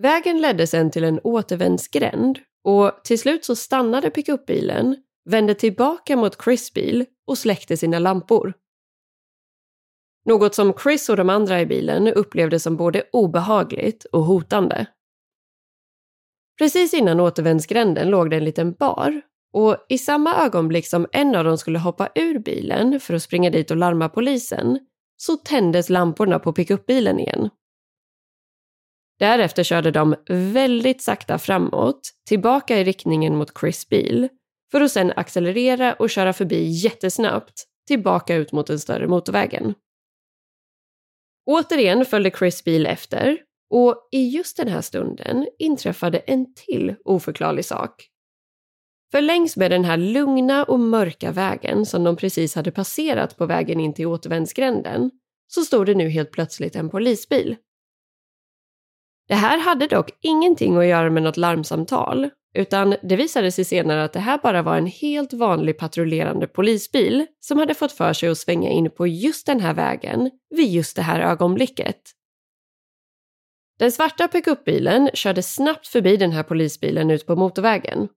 Vägen 0.03 0.41
ledde 0.41 0.67
sen 0.67 0.91
till 0.91 1.05
en 1.05 1.21
återvändsgränd 1.25 2.39
och 2.65 3.05
till 3.05 3.19
slut 3.19 3.45
så 3.45 3.57
stannade 3.57 4.11
pickupbilen, 4.11 4.97
vände 5.31 5.55
tillbaka 5.55 6.17
mot 6.17 6.45
Chris 6.45 6.73
bil 6.75 7.07
och 7.27 7.39
släckte 7.39 7.77
sina 7.77 7.99
lampor. 7.99 8.55
Något 10.25 10.55
som 10.55 10.75
Chris 10.83 11.09
och 11.09 11.17
de 11.17 11.31
andra 11.31 11.61
i 11.61 11.67
bilen 11.67 12.09
upplevde 12.09 12.61
som 12.61 12.77
både 12.77 13.03
obehagligt 13.13 14.05
och 14.05 14.25
hotande. 14.25 14.87
Precis 16.59 16.95
innan 16.95 17.21
återvändsgränden 17.21 18.11
låg 18.11 18.31
det 18.31 18.37
en 18.37 18.45
liten 18.45 18.73
bar 18.73 19.23
och 19.53 19.87
i 19.89 19.99
samma 19.99 20.37
ögonblick 20.37 20.87
som 20.87 21.07
en 21.13 21.35
av 21.35 21.45
dem 21.45 21.59
skulle 21.59 21.79
hoppa 21.79 22.09
ur 22.15 22.39
bilen 22.39 23.01
för 23.01 23.15
att 23.15 23.23
springa 23.23 23.51
dit 23.51 23.71
och 23.71 23.77
larma 23.77 24.09
polisen 24.09 24.79
så 25.17 25.37
tändes 25.37 25.89
lamporna 25.89 26.39
på 26.39 26.53
pickupbilen 26.53 27.21
igen. 27.21 27.51
Därefter 29.19 29.63
körde 29.63 29.91
de 29.91 30.15
väldigt 30.29 31.03
sakta 31.03 31.39
framåt, 31.39 32.11
tillbaka 32.29 32.79
i 32.79 32.85
riktningen 32.85 33.37
mot 33.37 33.59
Chris 33.61 33.89
bil, 33.89 34.29
för 34.73 34.81
att 34.81 34.93
sedan 34.93 35.13
accelerera 35.17 35.95
och 35.95 36.11
köra 36.11 36.33
förbi 36.33 36.65
jättesnabbt, 36.69 37.65
tillbaka 37.87 38.35
ut 38.35 38.53
mot 38.53 38.67
den 38.67 38.79
större 38.79 39.07
motorvägen. 39.07 39.75
Återigen 41.47 42.05
följde 42.05 42.31
Chris 42.31 42.65
bil 42.65 42.87
efter 42.87 43.39
och 43.71 44.09
i 44.13 44.29
just 44.29 44.57
den 44.57 44.69
här 44.69 44.81
stunden 44.81 45.47
inträffade 45.59 46.19
en 46.19 46.55
till 46.55 46.95
oförklarlig 47.05 47.65
sak. 47.65 48.07
För 49.11 49.21
längs 49.21 49.57
med 49.57 49.71
den 49.71 49.85
här 49.85 49.97
lugna 49.97 50.65
och 50.65 50.81
mörka 50.81 51.33
vägen 51.33 51.87
som 51.87 52.05
de 52.05 52.17
precis 52.17 52.55
hade 52.55 52.71
passerat 52.71 53.37
på 53.37 53.47
vägen 53.47 53.81
in 53.81 53.95
till 53.95 54.07
återvändsgränden 54.07 55.11
så 55.47 55.61
stod 55.63 55.87
det 55.87 55.95
nu 55.95 56.09
helt 56.09 56.31
plötsligt 56.31 56.77
en 56.77 56.91
polisbil. 56.91 57.57
Det 59.29 59.35
här 59.35 59.59
hade 59.59 59.87
dock 59.87 60.11
ingenting 60.21 60.77
att 60.77 60.87
göra 60.87 61.11
med 61.11 61.23
något 61.23 61.37
larmsamtal, 61.37 62.31
utan 62.55 62.95
det 63.03 63.17
visade 63.17 63.53
sig 63.53 63.65
senare 63.65 64.05
att 64.05 64.13
det 64.13 64.21
här 64.21 64.39
bara 64.39 64.63
var 64.63 64.77
en 64.77 64.87
helt 64.87 65.33
vanlig 65.33 65.79
patrullerande 65.79 66.47
polisbil 66.47 67.27
som 67.41 67.59
hade 67.59 67.75
fått 67.75 67.93
för 67.93 68.13
sig 68.13 68.29
att 68.29 68.39
svänga 68.39 68.71
in 68.71 68.91
på 68.91 69.07
just 69.07 69.47
den 69.47 69.61
här 69.61 69.75
vägen 69.75 70.31
vid 70.51 70.69
just 70.69 70.97
det 70.97 71.03
här 71.03 71.21
ögonblicket. 71.21 71.97
Den 73.79 73.93
svarta 73.93 74.29
pickupbilen 74.29 75.11
körde 75.15 75.43
snabbt 75.43 75.87
förbi 75.87 76.17
den 76.17 76.33
här 76.33 76.43
polisbilen 76.43 77.11
ut 77.11 77.27
på 77.27 77.37
motorvägen. 77.37 78.09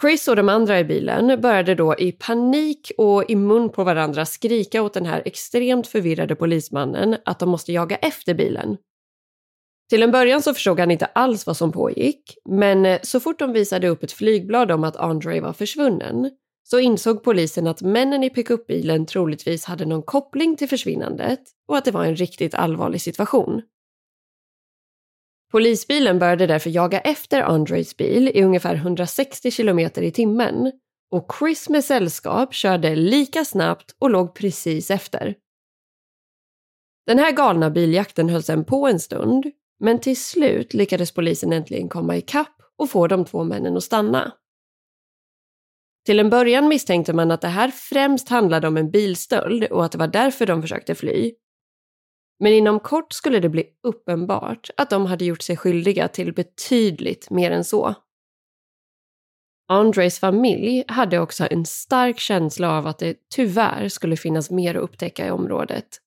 Chris 0.00 0.28
och 0.28 0.36
de 0.36 0.48
andra 0.48 0.80
i 0.80 0.84
bilen 0.84 1.40
började 1.40 1.74
då 1.74 1.94
i 1.98 2.12
panik 2.12 2.92
och 2.98 3.30
i 3.30 3.36
mun 3.36 3.68
på 3.68 3.84
varandra 3.84 4.26
skrika 4.26 4.82
åt 4.82 4.94
den 4.94 5.06
här 5.06 5.22
extremt 5.24 5.86
förvirrade 5.86 6.36
polismannen 6.36 7.16
att 7.24 7.38
de 7.38 7.48
måste 7.48 7.72
jaga 7.72 7.96
efter 7.96 8.34
bilen. 8.34 8.76
Till 9.90 10.02
en 10.02 10.10
början 10.10 10.42
så 10.42 10.54
förstod 10.54 10.80
han 10.80 10.90
inte 10.90 11.06
alls 11.06 11.46
vad 11.46 11.56
som 11.56 11.72
pågick, 11.72 12.38
men 12.44 12.86
eh, 12.86 13.00
så 13.02 13.20
fort 13.20 13.38
de 13.38 13.52
visade 13.52 13.88
upp 13.88 14.02
ett 14.02 14.12
flygblad 14.12 14.70
om 14.70 14.84
att 14.84 14.96
Andre 14.96 15.40
var 15.40 15.52
försvunnen 15.52 16.30
så 16.62 16.78
insåg 16.78 17.22
polisen 17.22 17.66
att 17.66 17.82
männen 17.82 18.24
i 18.24 18.30
pickupbilen 18.30 19.06
troligtvis 19.06 19.64
hade 19.64 19.86
någon 19.86 20.02
koppling 20.02 20.56
till 20.56 20.68
försvinnandet 20.68 21.40
och 21.68 21.76
att 21.76 21.84
det 21.84 21.90
var 21.90 22.04
en 22.04 22.16
riktigt 22.16 22.54
allvarlig 22.54 23.00
situation. 23.00 23.62
Polisbilen 25.52 26.18
började 26.18 26.46
därför 26.46 26.70
jaga 26.70 27.00
efter 27.00 27.42
Andres 27.42 27.96
bil 27.96 28.28
i 28.28 28.42
ungefär 28.42 28.74
160 28.74 29.50
km 29.50 29.78
i 29.78 30.10
timmen 30.10 30.72
och 31.10 31.32
Chris 31.38 31.68
med 31.68 31.84
sällskap 31.84 32.54
körde 32.54 32.96
lika 32.96 33.44
snabbt 33.44 33.94
och 33.98 34.10
låg 34.10 34.34
precis 34.34 34.90
efter. 34.90 35.34
Den 37.06 37.18
här 37.18 37.32
galna 37.32 37.70
biljakten 37.70 38.28
höll 38.28 38.42
sedan 38.42 38.64
på 38.64 38.86
en 38.88 39.00
stund 39.00 39.46
men 39.80 40.00
till 40.00 40.16
slut 40.16 40.74
lyckades 40.74 41.12
polisen 41.12 41.52
äntligen 41.52 41.88
komma 41.88 42.16
ikapp 42.16 42.56
och 42.76 42.90
få 42.90 43.06
de 43.06 43.24
två 43.24 43.44
männen 43.44 43.76
att 43.76 43.84
stanna. 43.84 44.32
Till 46.06 46.20
en 46.20 46.30
början 46.30 46.68
misstänkte 46.68 47.12
man 47.12 47.30
att 47.30 47.40
det 47.40 47.48
här 47.48 47.68
främst 47.68 48.28
handlade 48.28 48.68
om 48.68 48.76
en 48.76 48.90
bilstöld 48.90 49.64
och 49.64 49.84
att 49.84 49.92
det 49.92 49.98
var 49.98 50.08
därför 50.08 50.46
de 50.46 50.62
försökte 50.62 50.94
fly. 50.94 51.32
Men 52.38 52.52
inom 52.52 52.80
kort 52.80 53.12
skulle 53.12 53.40
det 53.40 53.48
bli 53.48 53.64
uppenbart 53.82 54.70
att 54.76 54.90
de 54.90 55.06
hade 55.06 55.24
gjort 55.24 55.42
sig 55.42 55.56
skyldiga 55.56 56.08
till 56.08 56.34
betydligt 56.34 57.30
mer 57.30 57.50
än 57.50 57.64
så. 57.64 57.94
Andres 59.68 60.18
familj 60.18 60.84
hade 60.88 61.18
också 61.18 61.46
en 61.50 61.66
stark 61.66 62.18
känsla 62.18 62.78
av 62.78 62.86
att 62.86 62.98
det 62.98 63.16
tyvärr 63.34 63.88
skulle 63.88 64.16
finnas 64.16 64.50
mer 64.50 64.74
att 64.74 64.82
upptäcka 64.82 65.26
i 65.26 65.30
området. 65.30 66.00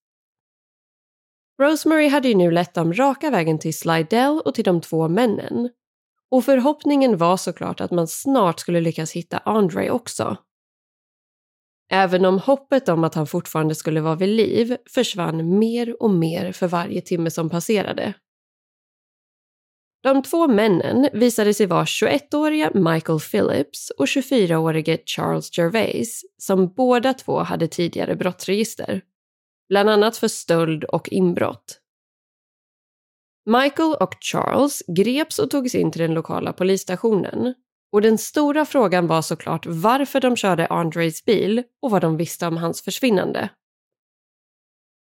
Rosemary 1.62 2.08
hade 2.08 2.28
ju 2.28 2.36
nu 2.36 2.52
lett 2.52 2.74
dem 2.74 2.94
raka 2.94 3.30
vägen 3.30 3.60
till 3.60 3.78
Slidell 3.78 4.42
och 4.46 4.56
till 4.56 4.64
de 4.64 4.82
två 4.82 5.08
männen. 5.08 5.70
Och 6.32 6.46
förhoppningen 6.46 7.18
var 7.18 7.38
såklart 7.38 7.82
att 7.82 7.92
man 7.92 8.08
snart 8.08 8.60
skulle 8.60 8.82
lyckas 8.82 9.12
hitta 9.12 9.38
Andre 9.38 9.92
också. 9.92 10.38
Även 11.92 12.26
om 12.26 12.40
hoppet 12.40 12.90
om 12.90 13.04
att 13.04 13.16
han 13.16 13.28
fortfarande 13.28 13.76
skulle 13.76 14.02
vara 14.02 14.16
vid 14.16 14.30
liv 14.30 14.78
försvann 14.90 15.60
mer 15.60 16.04
och 16.04 16.10
mer 16.10 16.52
för 16.52 16.68
varje 16.68 17.02
timme 17.02 17.32
som 17.32 17.50
passerade. 17.50 18.14
De 20.04 20.24
två 20.24 20.48
männen 20.48 21.10
visade 21.14 21.54
sig 21.54 21.66
vara 21.66 21.86
21-åriga 21.86 22.72
Michael 22.74 23.20
Phillips 23.20 23.90
och 23.98 24.06
24-årige 24.06 25.00
Charles 25.06 25.58
Gervais 25.58 26.22
som 26.38 26.74
båda 26.74 27.14
två 27.14 27.40
hade 27.40 27.68
tidigare 27.68 28.16
brottsregister 28.16 29.02
bland 29.74 29.90
annat 29.90 30.18
för 30.18 30.28
stöld 30.28 30.84
och 30.84 31.10
inbrott. 31.10 31.80
Michael 33.46 33.96
och 34.00 34.16
Charles 34.20 34.84
greps 34.98 35.40
och 35.40 35.50
togs 35.50 35.76
in 35.76 35.92
till 35.92 36.02
den 36.02 36.14
lokala 36.14 36.54
polisstationen. 36.54 37.54
Och 37.92 38.02
den 38.02 38.18
stora 38.18 38.66
frågan 38.66 39.08
var 39.08 39.22
såklart 39.22 39.66
varför 39.66 40.20
de 40.20 40.36
körde 40.36 40.68
Andres 40.68 41.26
bil 41.26 41.64
och 41.82 41.92
vad 41.92 42.02
de 42.02 42.18
visste 42.18 42.48
om 42.48 42.58
hans 42.58 42.82
försvinnande. 42.82 43.50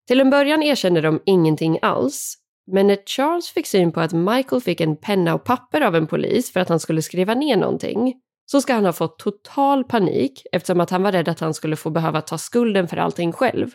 Till 0.07 0.21
en 0.21 0.29
början 0.29 0.63
erkände 0.63 1.01
de 1.01 1.21
ingenting 1.25 1.79
alls, 1.81 2.37
men 2.71 2.87
när 2.87 2.97
Charles 3.05 3.49
fick 3.49 3.67
syn 3.67 3.91
på 3.91 3.99
att 3.99 4.13
Michael 4.13 4.61
fick 4.61 4.81
en 4.81 4.97
penna 4.97 5.35
och 5.35 5.43
papper 5.43 5.81
av 5.81 5.95
en 5.95 6.07
polis 6.07 6.53
för 6.53 6.59
att 6.59 6.69
han 6.69 6.79
skulle 6.79 7.01
skriva 7.01 7.33
ner 7.33 7.57
någonting, 7.57 8.13
så 8.45 8.61
ska 8.61 8.73
han 8.73 8.85
ha 8.85 8.93
fått 8.93 9.19
total 9.19 9.83
panik 9.83 10.45
eftersom 10.51 10.79
att 10.79 10.89
han 10.89 11.03
var 11.03 11.11
rädd 11.11 11.29
att 11.29 11.39
han 11.39 11.53
skulle 11.53 11.75
få 11.75 11.89
behöva 11.89 12.21
ta 12.21 12.37
skulden 12.37 12.87
för 12.87 12.97
allting 12.97 13.31
själv. 13.31 13.71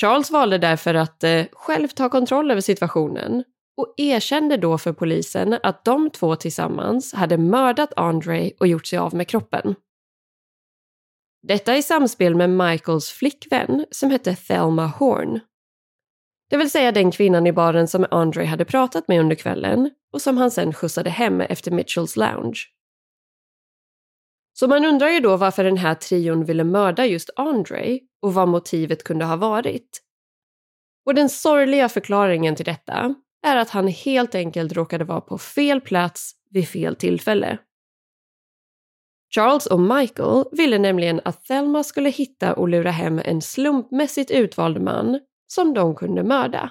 Charles 0.00 0.30
valde 0.30 0.58
därför 0.58 0.94
att 0.94 1.24
eh, 1.24 1.44
själv 1.52 1.88
ta 1.88 2.08
kontroll 2.08 2.50
över 2.50 2.60
situationen 2.60 3.44
och 3.76 3.94
erkände 3.96 4.56
då 4.56 4.78
för 4.78 4.92
polisen 4.92 5.58
att 5.62 5.84
de 5.84 6.10
två 6.10 6.36
tillsammans 6.36 7.14
hade 7.14 7.38
mördat 7.38 7.92
Andre 7.96 8.50
och 8.60 8.66
gjort 8.66 8.86
sig 8.86 8.98
av 8.98 9.14
med 9.14 9.28
kroppen. 9.28 9.74
Detta 11.42 11.76
i 11.76 11.82
samspel 11.82 12.34
med 12.34 12.50
Michaels 12.50 13.10
flickvän 13.10 13.86
som 13.90 14.10
hette 14.10 14.34
Thelma 14.34 14.86
Horn. 14.86 15.40
Det 16.50 16.56
vill 16.56 16.70
säga 16.70 16.92
den 16.92 17.10
kvinnan 17.10 17.46
i 17.46 17.52
baren 17.52 17.88
som 17.88 18.06
Andre 18.10 18.44
hade 18.44 18.64
pratat 18.64 19.08
med 19.08 19.20
under 19.20 19.36
kvällen 19.36 19.90
och 20.12 20.22
som 20.22 20.36
han 20.36 20.50
sen 20.50 20.72
skjutsade 20.72 21.10
hem 21.10 21.40
efter 21.40 21.70
Mitchells 21.70 22.16
lounge. 22.16 22.58
Så 24.60 24.68
man 24.68 24.84
undrar 24.84 25.08
ju 25.08 25.20
då 25.20 25.36
varför 25.36 25.64
den 25.64 25.76
här 25.76 25.94
trion 25.94 26.44
ville 26.44 26.64
mörda 26.64 27.06
just 27.06 27.30
Andre 27.36 27.98
och 28.22 28.34
vad 28.34 28.48
motivet 28.48 29.04
kunde 29.04 29.24
ha 29.24 29.36
varit. 29.36 30.02
Och 31.06 31.14
den 31.14 31.28
sorgliga 31.28 31.88
förklaringen 31.88 32.56
till 32.56 32.64
detta 32.64 33.14
är 33.46 33.56
att 33.56 33.70
han 33.70 33.88
helt 33.88 34.34
enkelt 34.34 34.72
råkade 34.72 35.04
vara 35.04 35.20
på 35.20 35.38
fel 35.38 35.80
plats 35.80 36.32
vid 36.50 36.68
fel 36.68 36.96
tillfälle. 36.96 37.58
Charles 39.34 39.66
och 39.66 39.80
Michael 39.80 40.44
ville 40.52 40.78
nämligen 40.78 41.20
att 41.24 41.44
Thelma 41.44 41.84
skulle 41.84 42.10
hitta 42.10 42.54
och 42.54 42.68
lura 42.68 42.90
hem 42.90 43.20
en 43.24 43.42
slumpmässigt 43.42 44.30
utvald 44.30 44.80
man 44.80 45.20
som 45.46 45.74
de 45.74 45.94
kunde 45.94 46.22
mörda. 46.22 46.70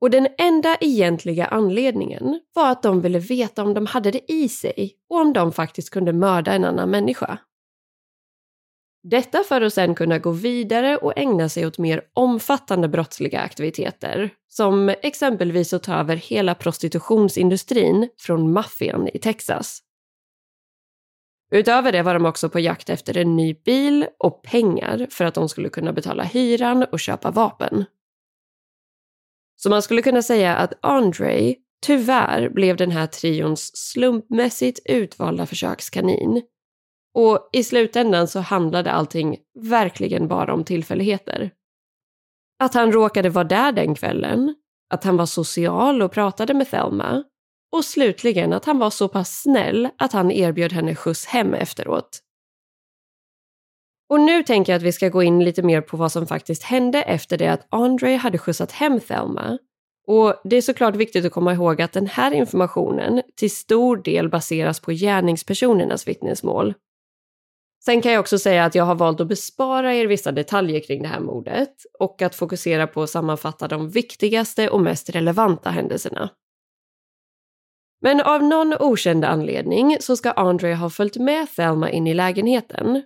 Och 0.00 0.10
den 0.10 0.28
enda 0.38 0.76
egentliga 0.80 1.46
anledningen 1.46 2.40
var 2.54 2.70
att 2.70 2.82
de 2.82 3.00
ville 3.00 3.18
veta 3.18 3.62
om 3.62 3.74
de 3.74 3.86
hade 3.86 4.10
det 4.10 4.32
i 4.32 4.48
sig 4.48 4.96
och 5.08 5.20
om 5.20 5.32
de 5.32 5.52
faktiskt 5.52 5.90
kunde 5.90 6.12
mörda 6.12 6.52
en 6.52 6.64
annan 6.64 6.90
människa. 6.90 7.38
Detta 9.02 9.44
för 9.44 9.60
att 9.60 9.74
sedan 9.74 9.94
kunna 9.94 10.18
gå 10.18 10.30
vidare 10.30 10.96
och 10.96 11.18
ägna 11.18 11.48
sig 11.48 11.66
åt 11.66 11.78
mer 11.78 12.02
omfattande 12.14 12.88
brottsliga 12.88 13.40
aktiviteter, 13.40 14.30
som 14.48 14.88
exempelvis 15.02 15.72
att 15.72 15.82
ta 15.82 15.94
över 15.94 16.16
hela 16.16 16.54
prostitutionsindustrin 16.54 18.08
från 18.18 18.52
maffian 18.52 19.08
i 19.14 19.18
Texas. 19.18 19.82
Utöver 21.50 21.92
det 21.92 22.02
var 22.02 22.14
de 22.14 22.26
också 22.26 22.48
på 22.48 22.60
jakt 22.60 22.90
efter 22.90 23.16
en 23.16 23.36
ny 23.36 23.54
bil 23.54 24.06
och 24.18 24.42
pengar 24.42 25.06
för 25.10 25.24
att 25.24 25.34
de 25.34 25.48
skulle 25.48 25.68
kunna 25.68 25.92
betala 25.92 26.22
hyran 26.22 26.82
och 26.92 27.00
köpa 27.00 27.30
vapen. 27.30 27.84
Så 29.56 29.70
man 29.70 29.82
skulle 29.82 30.02
kunna 30.02 30.22
säga 30.22 30.56
att 30.56 30.72
Andre 30.82 31.54
tyvärr 31.86 32.48
blev 32.48 32.76
den 32.76 32.90
här 32.90 33.06
trions 33.06 33.76
slumpmässigt 33.76 34.80
utvalda 34.84 35.46
försökskanin. 35.46 36.42
Och 37.14 37.48
i 37.52 37.64
slutändan 37.64 38.28
så 38.28 38.40
handlade 38.40 38.92
allting 38.92 39.36
verkligen 39.60 40.28
bara 40.28 40.54
om 40.54 40.64
tillfälligheter. 40.64 41.50
Att 42.58 42.74
han 42.74 42.92
råkade 42.92 43.28
vara 43.28 43.44
där 43.44 43.72
den 43.72 43.94
kvällen, 43.94 44.54
att 44.94 45.04
han 45.04 45.16
var 45.16 45.26
social 45.26 46.02
och 46.02 46.12
pratade 46.12 46.54
med 46.54 46.70
Thelma 46.70 47.24
och 47.72 47.84
slutligen 47.84 48.52
att 48.52 48.64
han 48.64 48.78
var 48.78 48.90
så 48.90 49.08
pass 49.08 49.42
snäll 49.42 49.88
att 49.98 50.12
han 50.12 50.30
erbjöd 50.30 50.72
henne 50.72 50.94
skjuts 50.94 51.26
hem 51.26 51.54
efteråt. 51.54 52.22
Och 54.08 54.20
nu 54.20 54.42
tänker 54.42 54.72
jag 54.72 54.76
att 54.76 54.82
vi 54.82 54.92
ska 54.92 55.08
gå 55.08 55.22
in 55.22 55.44
lite 55.44 55.62
mer 55.62 55.80
på 55.80 55.96
vad 55.96 56.12
som 56.12 56.26
faktiskt 56.26 56.62
hände 56.62 57.02
efter 57.02 57.38
det 57.38 57.48
att 57.48 57.66
Andre 57.68 58.10
hade 58.10 58.38
skjutsat 58.38 58.72
hem 58.72 59.00
Thelma. 59.00 59.58
Och 60.06 60.34
det 60.44 60.56
är 60.56 60.62
såklart 60.62 60.96
viktigt 60.96 61.24
att 61.24 61.32
komma 61.32 61.52
ihåg 61.52 61.82
att 61.82 61.92
den 61.92 62.06
här 62.06 62.32
informationen 62.32 63.22
till 63.36 63.50
stor 63.50 63.96
del 63.96 64.28
baseras 64.28 64.80
på 64.80 64.92
gärningspersonernas 64.92 66.08
vittnesmål. 66.08 66.74
Sen 67.84 68.02
kan 68.02 68.12
jag 68.12 68.20
också 68.20 68.38
säga 68.38 68.64
att 68.64 68.74
jag 68.74 68.84
har 68.84 68.94
valt 68.94 69.20
att 69.20 69.28
bespara 69.28 69.94
er 69.94 70.06
vissa 70.06 70.32
detaljer 70.32 70.80
kring 70.80 71.02
det 71.02 71.08
här 71.08 71.20
mordet 71.20 71.74
och 71.98 72.22
att 72.22 72.34
fokusera 72.34 72.86
på 72.86 73.02
att 73.02 73.10
sammanfatta 73.10 73.68
de 73.68 73.90
viktigaste 73.90 74.68
och 74.68 74.80
mest 74.80 75.10
relevanta 75.10 75.70
händelserna. 75.70 76.30
Men 78.00 78.20
av 78.20 78.42
någon 78.42 78.74
okänd 78.80 79.24
anledning 79.24 79.96
så 80.00 80.16
ska 80.16 80.30
Andre 80.30 80.74
ha 80.74 80.90
följt 80.90 81.16
med 81.16 81.48
Thelma 81.56 81.90
in 81.90 82.06
i 82.06 82.14
lägenheten. 82.14 83.02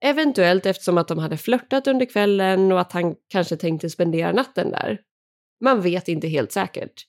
Eventuellt 0.00 0.66
eftersom 0.66 0.98
att 0.98 1.08
de 1.08 1.18
hade 1.18 1.36
flörtat 1.36 1.86
under 1.86 2.06
kvällen 2.06 2.72
och 2.72 2.80
att 2.80 2.92
han 2.92 3.14
kanske 3.28 3.56
tänkte 3.56 3.90
spendera 3.90 4.32
natten 4.32 4.70
där. 4.70 5.00
Man 5.64 5.80
vet 5.80 6.08
inte 6.08 6.28
helt 6.28 6.52
säkert. 6.52 7.06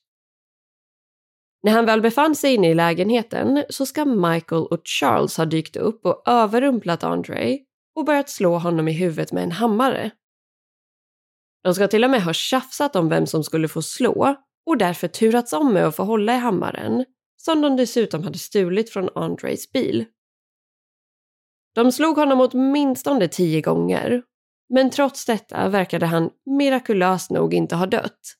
När 1.62 1.72
han 1.72 1.86
väl 1.86 2.00
befann 2.00 2.34
sig 2.34 2.54
inne 2.54 2.70
i 2.70 2.74
lägenheten 2.74 3.64
så 3.68 3.86
ska 3.86 4.04
Michael 4.04 4.62
och 4.62 4.80
Charles 4.84 5.36
ha 5.36 5.44
dykt 5.44 5.76
upp 5.76 6.06
och 6.06 6.22
överrumplat 6.26 7.04
Andre 7.04 7.58
och 7.94 8.04
börjat 8.04 8.30
slå 8.30 8.58
honom 8.58 8.88
i 8.88 8.92
huvudet 8.92 9.32
med 9.32 9.42
en 9.42 9.52
hammare. 9.52 10.10
De 11.62 11.74
ska 11.74 11.88
till 11.88 12.04
och 12.04 12.10
med 12.10 12.22
ha 12.22 12.32
tjafsat 12.32 12.96
om 12.96 13.08
vem 13.08 13.26
som 13.26 13.44
skulle 13.44 13.68
få 13.68 13.82
slå 13.82 14.36
och 14.66 14.78
därför 14.78 15.08
turats 15.08 15.52
om 15.52 15.72
med 15.72 15.86
att 15.86 15.96
få 15.96 16.04
hålla 16.04 16.34
i 16.34 16.38
hammaren, 16.38 17.04
som 17.36 17.60
de 17.60 17.76
dessutom 17.76 18.22
hade 18.22 18.38
stulit 18.38 18.90
från 18.90 19.08
Andres 19.14 19.72
bil. 19.72 20.04
De 21.74 21.92
slog 21.92 22.16
honom 22.16 22.40
åtminstone 22.40 23.28
tio 23.28 23.60
gånger, 23.60 24.22
men 24.68 24.90
trots 24.90 25.26
detta 25.26 25.68
verkade 25.68 26.06
han 26.06 26.30
mirakulöst 26.58 27.30
nog 27.30 27.54
inte 27.54 27.76
ha 27.76 27.86
dött. 27.86 28.36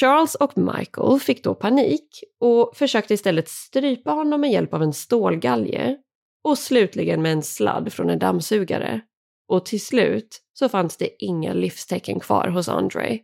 Charles 0.00 0.34
och 0.34 0.58
Michael 0.58 1.20
fick 1.20 1.44
då 1.44 1.54
panik 1.54 2.08
och 2.40 2.76
försökte 2.76 3.14
istället 3.14 3.48
strypa 3.48 4.10
honom 4.10 4.40
med 4.40 4.50
hjälp 4.50 4.74
av 4.74 4.82
en 4.82 4.92
stålgalge 4.92 5.98
och 6.44 6.58
slutligen 6.58 7.22
med 7.22 7.32
en 7.32 7.42
sladd 7.42 7.92
från 7.92 8.10
en 8.10 8.18
dammsugare. 8.18 9.00
Och 9.48 9.66
till 9.66 9.84
slut 9.84 10.42
så 10.52 10.68
fanns 10.68 10.96
det 10.96 11.24
inga 11.24 11.52
livstecken 11.52 12.20
kvar 12.20 12.48
hos 12.48 12.68
Andre. 12.68 13.18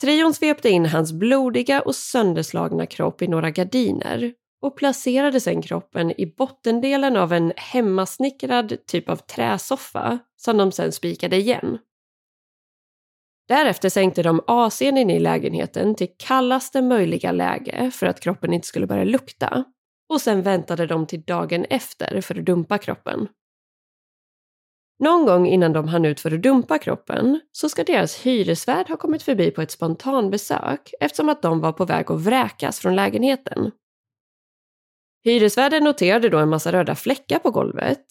Trion 0.00 0.34
svepte 0.34 0.68
in 0.68 0.86
hans 0.86 1.12
blodiga 1.12 1.80
och 1.80 1.94
sönderslagna 1.94 2.86
kropp 2.86 3.22
i 3.22 3.28
några 3.28 3.50
gardiner 3.50 4.34
och 4.62 4.76
placerade 4.76 5.40
sedan 5.40 5.62
kroppen 5.62 6.20
i 6.20 6.26
bottendelen 6.26 7.16
av 7.16 7.32
en 7.32 7.52
hemmasnickrad 7.56 8.86
typ 8.86 9.08
av 9.08 9.16
träsoffa 9.16 10.18
som 10.36 10.56
de 10.56 10.72
sedan 10.72 10.92
spikade 10.92 11.36
igen. 11.36 11.78
Därefter 13.48 13.88
sänkte 13.88 14.22
de 14.22 14.40
AC'n 14.40 14.98
in 14.98 15.10
i 15.10 15.18
lägenheten 15.18 15.94
till 15.94 16.08
kallaste 16.18 16.82
möjliga 16.82 17.32
läge 17.32 17.90
för 17.90 18.06
att 18.06 18.20
kroppen 18.20 18.52
inte 18.52 18.66
skulle 18.66 18.86
börja 18.86 19.04
lukta 19.04 19.64
och 20.08 20.20
sen 20.20 20.42
väntade 20.42 20.86
de 20.86 21.06
till 21.06 21.22
dagen 21.22 21.64
efter 21.64 22.20
för 22.20 22.38
att 22.38 22.44
dumpa 22.44 22.78
kroppen. 22.78 23.28
Någon 24.98 25.26
gång 25.26 25.46
innan 25.46 25.72
de 25.72 25.88
hann 25.88 26.04
ut 26.04 26.20
för 26.20 26.34
att 26.34 26.42
dumpa 26.42 26.78
kroppen 26.78 27.40
så 27.52 27.68
ska 27.68 27.84
deras 27.84 28.26
hyresvärd 28.26 28.88
ha 28.88 28.96
kommit 28.96 29.22
förbi 29.22 29.50
på 29.50 29.62
ett 29.62 29.70
spontanbesök 29.70 30.94
eftersom 31.00 31.28
att 31.28 31.42
de 31.42 31.60
var 31.60 31.72
på 31.72 31.84
väg 31.84 32.10
att 32.10 32.20
vräkas 32.20 32.80
från 32.80 32.96
lägenheten. 32.96 33.70
Hyresvärden 35.24 35.84
noterade 35.84 36.28
då 36.28 36.38
en 36.38 36.48
massa 36.48 36.72
röda 36.72 36.94
fläckar 36.94 37.38
på 37.38 37.50
golvet 37.50 38.04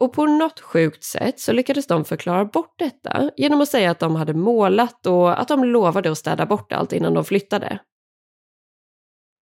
och 0.00 0.12
på 0.12 0.26
något 0.26 0.60
sjukt 0.60 1.04
sätt 1.04 1.40
så 1.40 1.52
lyckades 1.52 1.86
de 1.86 2.04
förklara 2.04 2.44
bort 2.44 2.74
detta 2.78 3.30
genom 3.36 3.60
att 3.60 3.68
säga 3.68 3.90
att 3.90 3.98
de 3.98 4.16
hade 4.16 4.34
målat 4.34 5.06
och 5.06 5.40
att 5.40 5.48
de 5.48 5.64
lovade 5.64 6.10
att 6.10 6.18
städa 6.18 6.46
bort 6.46 6.72
allt 6.72 6.92
innan 6.92 7.14
de 7.14 7.24
flyttade. 7.24 7.78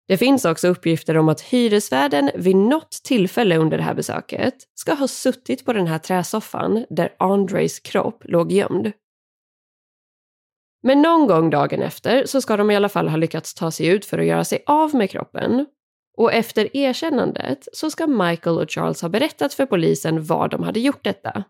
Det 0.09 0.17
finns 0.17 0.45
också 0.45 0.69
uppgifter 0.69 1.17
om 1.17 1.29
att 1.29 1.41
hyresvärden 1.41 2.31
vid 2.35 2.57
något 2.57 2.91
tillfälle 2.91 3.57
under 3.57 3.77
det 3.77 3.83
här 3.83 3.95
besöket 3.95 4.55
ska 4.75 4.95
ha 4.95 5.09
suttit 5.09 5.65
på 5.65 5.73
den 5.73 5.87
här 5.87 5.99
träsoffan 5.99 6.87
där 6.91 7.15
Andres 7.19 7.81
kropp 7.81 8.23
låg 8.25 8.53
gömd. 8.53 8.93
Men 10.83 11.03
någon 11.03 11.27
gång 11.27 11.51
dagen 11.51 11.83
efter 11.83 12.27
så 12.27 12.41
ska 12.41 12.57
de 12.57 12.71
i 12.71 12.77
alla 12.77 12.89
fall 12.89 13.09
ha 13.09 13.17
lyckats 13.17 13.55
ta 13.55 13.71
sig 13.71 13.87
ut 13.87 14.05
för 14.05 14.19
att 14.19 14.27
göra 14.27 14.45
sig 14.45 14.63
av 14.67 14.95
med 14.95 15.11
kroppen. 15.11 15.67
Och 16.17 16.33
efter 16.33 16.77
erkännandet 16.77 17.69
så 17.73 17.91
ska 17.91 18.07
Michael 18.07 18.59
och 18.59 18.71
Charles 18.71 19.03
ha 19.03 19.09
berättat 19.09 19.55
för 19.55 19.67
polisen 19.67 20.25
var 20.25 20.49
de 20.49 20.63
hade 20.63 20.81
gjort 20.81 21.05
detta. 21.05 21.45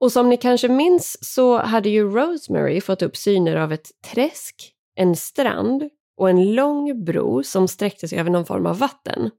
Och 0.00 0.12
som 0.12 0.28
ni 0.28 0.36
kanske 0.36 0.68
minns 0.68 1.34
så 1.34 1.58
hade 1.58 1.88
ju 1.88 2.10
Rosemary 2.10 2.80
fått 2.80 3.02
upp 3.02 3.16
syner 3.16 3.56
av 3.56 3.72
ett 3.72 3.90
träsk, 4.04 4.72
en 4.94 5.16
strand 5.16 5.90
och 6.16 6.30
en 6.30 6.54
lång 6.54 7.04
bro 7.04 7.42
som 7.42 7.68
sträckte 7.68 8.08
sig 8.08 8.18
över 8.18 8.30
någon 8.30 8.46
form 8.46 8.66
av 8.66 8.78
vatten. 8.78 9.30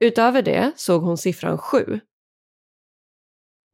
Utöver 0.00 0.42
det 0.42 0.72
såg 0.76 1.02
hon 1.02 1.18
siffran 1.18 1.58
7. 1.58 2.00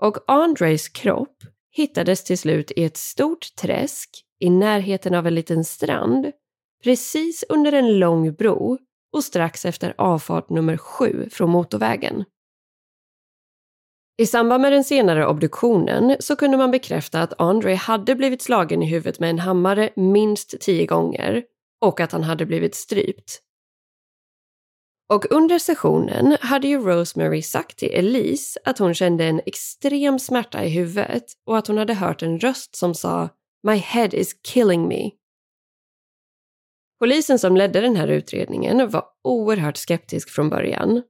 Och 0.02 0.18
Andres 0.26 0.88
kropp 0.88 1.36
hittades 1.70 2.24
till 2.24 2.38
slut 2.38 2.70
i 2.76 2.84
ett 2.84 2.96
stort 2.96 3.56
träsk 3.56 4.10
i 4.40 4.50
närheten 4.50 5.14
av 5.14 5.26
en 5.26 5.34
liten 5.34 5.64
strand 5.64 6.32
precis 6.86 7.44
under 7.48 7.72
en 7.72 7.98
lång 7.98 8.32
bro 8.32 8.78
och 9.12 9.24
strax 9.24 9.64
efter 9.64 9.94
avfart 9.98 10.50
nummer 10.50 10.76
7 10.76 11.28
från 11.30 11.50
motorvägen. 11.50 12.24
I 14.18 14.26
samband 14.26 14.62
med 14.62 14.72
den 14.72 14.84
senare 14.84 15.26
obduktionen 15.26 16.16
så 16.20 16.36
kunde 16.36 16.56
man 16.56 16.70
bekräfta 16.70 17.22
att 17.22 17.40
Andre 17.40 17.74
hade 17.74 18.14
blivit 18.14 18.42
slagen 18.42 18.82
i 18.82 18.86
huvudet 18.86 19.20
med 19.20 19.30
en 19.30 19.38
hammare 19.38 19.90
minst 19.96 20.60
tio 20.60 20.86
gånger 20.86 21.44
och 21.80 22.00
att 22.00 22.12
han 22.12 22.22
hade 22.22 22.46
blivit 22.46 22.74
strypt. 22.74 23.40
Och 25.12 25.32
under 25.32 25.58
sessionen 25.58 26.36
hade 26.40 26.68
ju 26.68 26.78
Rosemary 26.78 27.42
sagt 27.42 27.78
till 27.78 27.94
Elise 27.94 28.60
att 28.64 28.78
hon 28.78 28.94
kände 28.94 29.24
en 29.24 29.40
extrem 29.46 30.18
smärta 30.18 30.64
i 30.64 30.68
huvudet 30.68 31.24
och 31.46 31.58
att 31.58 31.66
hon 31.66 31.78
hade 31.78 31.94
hört 31.94 32.22
en 32.22 32.38
röst 32.38 32.76
som 32.76 32.94
sa 32.94 33.28
“My 33.62 33.76
head 33.76 34.08
is 34.12 34.32
killing 34.42 34.88
me”. 34.88 35.10
Polisen 36.98 37.38
som 37.38 37.56
ledde 37.56 37.80
den 37.80 37.96
här 37.96 38.08
utredningen 38.08 38.90
var 38.90 39.04
oerhört 39.24 39.76
skeptisk 39.76 40.30
från 40.30 40.50
början. 40.50 41.02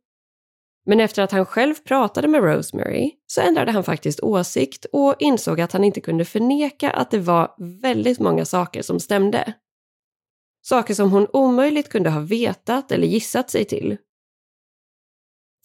Men 0.87 1.01
efter 1.01 1.23
att 1.23 1.33
han 1.33 1.47
själv 1.47 1.75
pratade 1.75 2.29
med 2.29 2.43
Rosemary 2.43 3.13
så 3.27 3.41
ändrade 3.41 3.73
han 3.73 3.85
faktiskt 3.85 4.21
åsikt 4.21 4.87
och 4.93 5.15
insåg 5.19 5.61
att 5.61 5.73
han 5.73 5.85
inte 5.85 6.01
kunde 6.01 6.25
förneka 6.25 6.91
att 6.91 7.11
det 7.11 7.19
var 7.19 7.55
väldigt 7.83 8.21
många 8.21 8.45
saker 8.45 8.83
som 8.83 9.01
stämde. 9.01 9.55
Saker 10.63 10.95
som 10.95 11.11
hon 11.11 11.27
omöjligt 11.33 11.89
kunde 11.89 12.11
ha 12.11 12.21
vetat 12.21 12.93
eller 12.93 13.07
gissat 13.07 13.51
sig 13.51 13.65
till. 13.65 13.97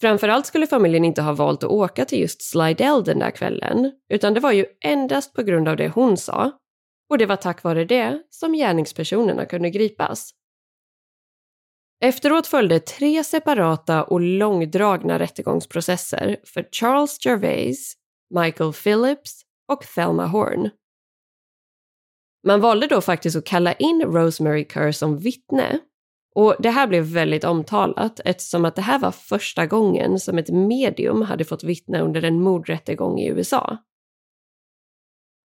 Framförallt 0.00 0.46
skulle 0.46 0.66
familjen 0.66 1.04
inte 1.04 1.22
ha 1.22 1.32
valt 1.32 1.64
att 1.64 1.70
åka 1.70 2.04
till 2.04 2.20
just 2.20 2.42
Slidell 2.42 3.04
den 3.04 3.18
där 3.18 3.30
kvällen, 3.30 3.92
utan 4.08 4.34
det 4.34 4.40
var 4.40 4.52
ju 4.52 4.66
endast 4.84 5.34
på 5.34 5.42
grund 5.42 5.68
av 5.68 5.76
det 5.76 5.88
hon 5.88 6.16
sa. 6.16 6.52
Och 7.12 7.18
det 7.18 7.26
var 7.26 7.36
tack 7.36 7.62
vare 7.62 7.84
det 7.84 8.22
som 8.30 8.52
gärningspersonerna 8.52 9.46
kunde 9.46 9.70
gripas. 9.70 10.30
Efteråt 12.04 12.46
följde 12.46 12.80
tre 12.80 13.24
separata 13.24 14.04
och 14.04 14.20
långdragna 14.20 15.18
rättegångsprocesser 15.18 16.36
för 16.44 16.68
Charles 16.72 17.24
Gervais, 17.24 17.94
Michael 18.34 18.72
Phillips 18.72 19.42
och 19.72 19.82
Thelma 19.94 20.26
Horn. 20.26 20.70
Man 22.46 22.60
valde 22.60 22.86
då 22.86 23.00
faktiskt 23.00 23.36
att 23.36 23.46
kalla 23.46 23.72
in 23.72 24.02
Rosemary 24.02 24.66
Kerr 24.72 24.92
som 24.92 25.18
vittne. 25.18 25.78
Och 26.34 26.56
det 26.58 26.70
här 26.70 26.86
blev 26.86 27.04
väldigt 27.04 27.44
omtalat 27.44 28.20
eftersom 28.24 28.64
att 28.64 28.76
det 28.76 28.82
här 28.82 28.98
var 28.98 29.12
första 29.12 29.66
gången 29.66 30.20
som 30.20 30.38
ett 30.38 30.48
medium 30.48 31.22
hade 31.22 31.44
fått 31.44 31.64
vittna 31.64 32.00
under 32.00 32.24
en 32.24 32.42
mordrättegång 32.42 33.18
i 33.18 33.28
USA. 33.28 33.78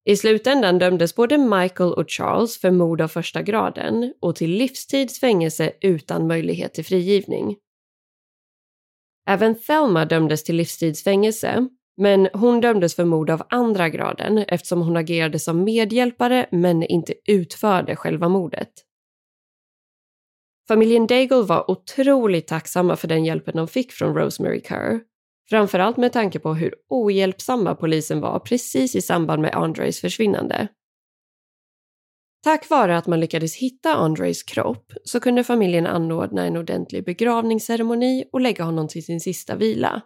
I 0.09 0.17
slutändan 0.17 0.79
dömdes 0.79 1.15
både 1.15 1.39
Michael 1.39 1.93
och 1.93 2.11
Charles 2.11 2.59
för 2.59 2.71
mord 2.71 3.01
av 3.01 3.09
första 3.09 3.43
graden 3.43 4.15
och 4.21 4.37
till 4.37 4.51
livstids 4.51 5.21
fängelse 5.21 5.73
utan 5.81 6.27
möjlighet 6.27 6.75
till 6.75 6.85
frigivning. 6.85 7.57
Även 9.29 9.55
Thelma 9.55 10.05
dömdes 10.05 10.45
till 10.45 10.57
livstidsfängelse 10.57 11.69
Men 11.97 12.29
hon 12.33 12.61
dömdes 12.61 12.97
för 12.97 13.05
mord 13.05 13.31
av 13.31 13.43
andra 13.49 13.89
graden 13.89 14.39
eftersom 14.39 14.83
hon 14.83 14.97
agerade 14.97 15.39
som 15.39 15.65
medhjälpare 15.65 16.47
men 16.53 16.83
inte 16.83 17.15
utförde 17.29 17.97
själva 17.97 18.29
mordet. 18.29 18.73
Familjen 20.69 21.07
Daigle 21.07 21.43
var 21.43 21.71
otroligt 21.71 22.47
tacksamma 22.47 22.97
för 22.97 23.09
den 23.09 23.25
hjälpen 23.25 23.57
de 23.57 23.69
fick 23.69 23.93
från 23.93 24.15
Rosemary 24.15 24.61
Kerr. 24.61 25.01
Framförallt 25.49 25.97
med 25.97 26.13
tanke 26.13 26.39
på 26.39 26.55
hur 26.55 26.75
ohjälpsamma 26.89 27.75
polisen 27.75 28.21
var 28.21 28.39
precis 28.39 28.97
i 28.97 29.01
samband 29.01 29.43
med 29.43 29.55
Andres 29.55 30.01
försvinnande. 30.01 30.69
Tack 32.45 32.71
vare 32.71 32.97
att 32.97 33.07
man 33.07 33.21
lyckades 33.21 33.57
hitta 33.57 33.95
Andres 33.95 34.43
kropp 34.43 34.93
så 35.05 35.21
kunde 35.21 35.45
familjen 35.45 35.87
anordna 35.87 36.47
en 36.47 36.57
ordentlig 36.57 37.05
begravningsceremoni 37.05 38.25
och 38.33 38.41
lägga 38.41 38.65
honom 38.65 38.89
till 38.89 39.05
sin 39.05 39.21
sista 39.21 39.57
vila. 39.57 40.03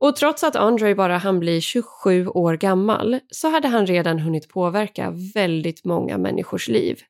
Och 0.00 0.16
trots 0.16 0.44
att 0.44 0.56
Andre 0.56 0.94
bara 0.94 1.16
hann 1.16 1.40
bli 1.40 1.60
27 1.60 2.26
år 2.26 2.56
gammal 2.56 3.20
så 3.28 3.48
hade 3.48 3.68
han 3.68 3.86
redan 3.86 4.18
hunnit 4.18 4.48
påverka 4.48 5.14
väldigt 5.34 5.84
många 5.84 6.18
människors 6.18 6.68
liv. 6.68 7.00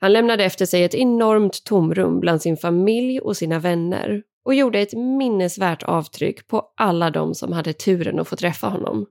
Han 0.00 0.12
lämnade 0.12 0.44
efter 0.44 0.66
sig 0.66 0.84
ett 0.84 0.94
enormt 0.94 1.64
tomrum 1.64 2.20
bland 2.20 2.42
sin 2.42 2.56
familj 2.56 3.20
och 3.20 3.36
sina 3.36 3.58
vänner 3.58 4.22
och 4.46 4.54
gjorde 4.54 4.80
ett 4.80 4.92
minnesvärt 4.92 5.82
avtryck 5.82 6.46
på 6.46 6.72
alla 6.76 7.10
de 7.10 7.34
som 7.34 7.52
hade 7.52 7.72
turen 7.72 8.20
att 8.20 8.28
få 8.28 8.36
träffa 8.36 8.68
honom. 8.68 9.06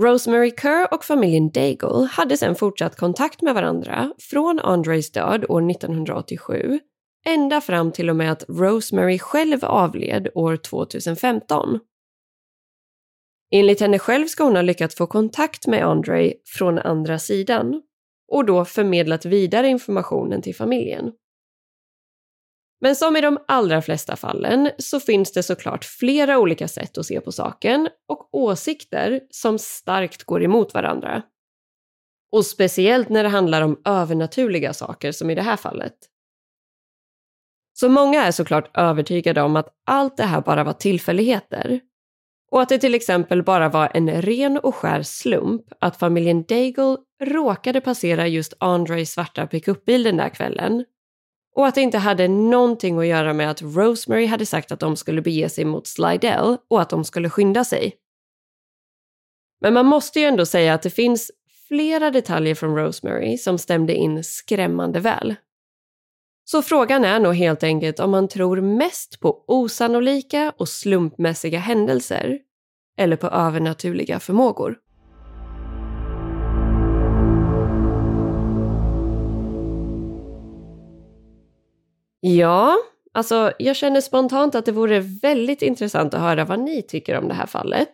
Rosemary 0.00 0.52
Kerr 0.62 0.94
och 0.94 1.04
familjen 1.04 1.50
Daigle 1.50 2.08
hade 2.10 2.36
sedan 2.36 2.54
fortsatt 2.54 2.96
kontakt 2.96 3.42
med 3.42 3.54
varandra 3.54 4.12
från 4.30 4.58
Andres 4.58 5.12
död 5.12 5.44
år 5.48 5.70
1987 5.70 6.80
ända 7.26 7.60
fram 7.60 7.92
till 7.92 8.10
och 8.10 8.16
med 8.16 8.32
att 8.32 8.44
Rosemary 8.48 9.18
själv 9.18 9.64
avled 9.64 10.28
år 10.34 10.56
2015. 10.56 11.80
Enligt 13.50 13.80
henne 13.80 13.98
själv 13.98 14.26
ska 14.26 14.44
hon 14.44 14.56
ha 14.56 14.62
lyckats 14.62 14.96
få 14.96 15.06
kontakt 15.06 15.66
med 15.66 15.84
Andre 15.84 16.32
från 16.58 16.78
andra 16.78 17.18
sidan 17.18 17.82
och 18.32 18.44
då 18.44 18.64
förmedlat 18.64 19.24
vidare 19.24 19.68
informationen 19.68 20.42
till 20.42 20.54
familjen. 20.54 21.12
Men 22.84 22.96
som 22.96 23.16
i 23.16 23.20
de 23.20 23.38
allra 23.48 23.82
flesta 23.82 24.16
fallen 24.16 24.70
så 24.78 25.00
finns 25.00 25.32
det 25.32 25.42
såklart 25.42 25.84
flera 25.84 26.38
olika 26.38 26.68
sätt 26.68 26.98
att 26.98 27.06
se 27.06 27.20
på 27.20 27.32
saken 27.32 27.88
och 28.08 28.28
åsikter 28.32 29.20
som 29.30 29.58
starkt 29.58 30.24
går 30.24 30.42
emot 30.42 30.74
varandra. 30.74 31.22
Och 32.32 32.46
speciellt 32.46 33.08
när 33.08 33.22
det 33.22 33.28
handlar 33.28 33.62
om 33.62 33.80
övernaturliga 33.84 34.72
saker 34.72 35.12
som 35.12 35.30
i 35.30 35.34
det 35.34 35.42
här 35.42 35.56
fallet. 35.56 35.94
Så 37.72 37.88
många 37.88 38.24
är 38.24 38.32
såklart 38.32 38.76
övertygade 38.76 39.42
om 39.42 39.56
att 39.56 39.68
allt 39.86 40.16
det 40.16 40.24
här 40.24 40.40
bara 40.40 40.64
var 40.64 40.72
tillfälligheter. 40.72 41.80
Och 42.50 42.62
att 42.62 42.68
det 42.68 42.78
till 42.78 42.94
exempel 42.94 43.42
bara 43.42 43.68
var 43.68 43.90
en 43.94 44.22
ren 44.22 44.58
och 44.58 44.74
skär 44.74 45.02
slump 45.02 45.62
att 45.80 45.96
familjen 45.96 46.44
Daigle 46.44 46.96
råkade 47.22 47.80
passera 47.80 48.26
just 48.26 48.54
Andres 48.60 49.12
svarta 49.12 49.46
pickupbil 49.46 50.02
den 50.02 50.16
där 50.16 50.28
kvällen. 50.28 50.84
Och 51.54 51.66
att 51.66 51.74
det 51.74 51.80
inte 51.80 51.98
hade 51.98 52.28
någonting 52.28 52.98
att 52.98 53.06
göra 53.06 53.32
med 53.32 53.50
att 53.50 53.62
Rosemary 53.62 54.26
hade 54.26 54.46
sagt 54.46 54.72
att 54.72 54.80
de 54.80 54.96
skulle 54.96 55.22
bege 55.22 55.48
sig 55.48 55.64
mot 55.64 55.86
Slidell 55.86 56.56
och 56.70 56.82
att 56.82 56.90
de 56.90 57.04
skulle 57.04 57.30
skynda 57.30 57.64
sig. 57.64 57.92
Men 59.60 59.74
man 59.74 59.86
måste 59.86 60.20
ju 60.20 60.26
ändå 60.26 60.46
säga 60.46 60.74
att 60.74 60.82
det 60.82 60.90
finns 60.90 61.30
flera 61.68 62.10
detaljer 62.10 62.54
från 62.54 62.76
Rosemary 62.76 63.38
som 63.38 63.58
stämde 63.58 63.94
in 63.94 64.24
skrämmande 64.24 65.00
väl. 65.00 65.34
Så 66.44 66.62
frågan 66.62 67.04
är 67.04 67.20
nog 67.20 67.34
helt 67.34 67.62
enkelt 67.62 68.00
om 68.00 68.10
man 68.10 68.28
tror 68.28 68.60
mest 68.60 69.20
på 69.20 69.44
osannolika 69.46 70.52
och 70.56 70.68
slumpmässiga 70.68 71.58
händelser 71.58 72.38
eller 72.98 73.16
på 73.16 73.26
övernaturliga 73.26 74.20
förmågor. 74.20 74.78
Ja, 82.26 82.76
alltså 83.12 83.52
jag 83.58 83.76
känner 83.76 84.00
spontant 84.00 84.54
att 84.54 84.66
det 84.66 84.72
vore 84.72 85.00
väldigt 85.00 85.62
intressant 85.62 86.14
att 86.14 86.20
höra 86.20 86.44
vad 86.44 86.60
ni 86.60 86.82
tycker 86.82 87.18
om 87.18 87.28
det 87.28 87.34
här 87.34 87.46
fallet. 87.46 87.88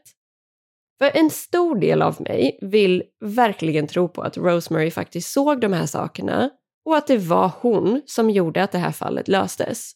För 0.99 1.11
en 1.15 1.31
stor 1.31 1.75
del 1.79 2.03
av 2.03 2.21
mig 2.21 2.59
vill 2.63 3.03
verkligen 3.21 3.87
tro 3.87 4.09
på 4.09 4.23
att 4.23 4.37
Rosemary 4.37 4.91
faktiskt 4.91 5.33
såg 5.33 5.61
de 5.61 5.73
här 5.73 5.87
sakerna 5.87 6.51
och 6.85 6.97
att 6.97 7.07
det 7.07 7.19
var 7.19 7.51
hon 7.61 8.03
som 8.07 8.31
gjorde 8.31 8.63
att 8.63 8.73
det 8.73 8.79
här 8.79 8.93
fallet 8.93 9.29
löstes. 9.29 9.93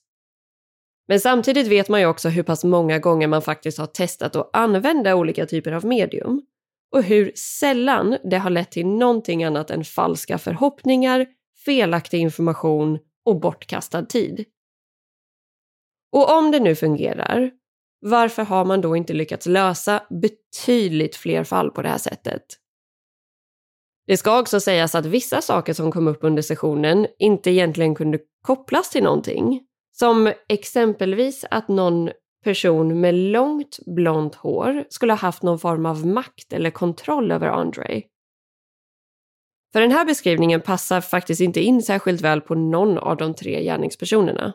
Men 1.09 1.21
samtidigt 1.21 1.67
vet 1.67 1.89
man 1.89 2.01
ju 2.01 2.07
också 2.07 2.29
hur 2.29 2.43
pass 2.43 2.65
många 2.65 2.99
gånger 2.99 3.29
man 3.29 3.43
faktiskt 3.43 3.79
har 3.79 3.87
testat 3.87 4.37
att 4.37 4.51
använda 4.57 5.15
olika 5.15 5.47
typer 5.47 5.73
av 5.73 5.85
medium 5.85 6.43
och 6.93 7.03
hur 7.03 7.33
sällan 7.35 8.17
det 8.25 8.39
har 8.39 8.51
lett 8.51 8.71
till 8.71 8.87
någonting 8.87 9.45
annat 9.45 9.71
än 9.71 9.85
falska 9.85 10.39
förhoppningar, 10.39 11.27
felaktig 11.65 12.21
information 12.21 12.99
och 13.25 13.41
bortkastad 13.41 14.07
tid. 14.07 14.45
Och 16.13 16.39
om 16.39 16.51
det 16.51 16.61
nu 16.61 16.75
fungerar, 16.75 17.51
varför 18.01 18.43
har 18.43 18.65
man 18.65 18.81
då 18.81 18.97
inte 18.97 19.13
lyckats 19.13 19.47
lösa 19.47 20.03
betydligt 20.23 21.17
fler 21.17 21.45
fall 21.45 21.71
på 21.71 21.83
det 21.83 21.89
här 21.89 21.99
sättet? 21.99 22.43
Det 24.07 24.17
ska 24.17 24.41
också 24.41 24.61
sägas 24.61 24.95
att 24.95 25.07
vissa 25.07 25.41
saker 25.41 25.73
som 25.73 25.93
kom 25.93 26.09
upp 26.09 26.19
under 26.21 26.43
sessionen 26.43 27.07
inte 27.19 27.51
egentligen 27.51 27.95
kunde 27.95 28.19
kopplas 28.43 28.91
till 28.91 29.03
någonting. 29.03 29.61
Som 29.93 30.33
exempelvis 30.49 31.45
att 31.51 31.69
någon 31.69 32.11
person 32.45 33.01
med 33.01 33.15
långt 33.15 33.79
blont 33.87 34.35
hår 34.35 34.85
skulle 34.89 35.13
ha 35.13 35.19
haft 35.19 35.43
någon 35.43 35.59
form 35.59 35.87
av 35.87 36.07
makt 36.07 36.53
eller 36.53 36.71
kontroll 36.71 37.33
över 37.33 37.47
Andre. 37.47 38.03
För 39.75 39.81
den 39.81 39.93
här 39.93 40.05
beskrivningen 40.05 40.61
passar 40.61 41.01
faktiskt 41.01 41.41
inte 41.41 41.61
in 41.61 41.83
särskilt 41.83 42.21
väl 42.21 42.41
på 42.41 42.55
någon 42.55 42.99
av 42.99 43.17
de 43.17 43.35
tre 43.35 43.65
gärningspersonerna. 43.65 44.53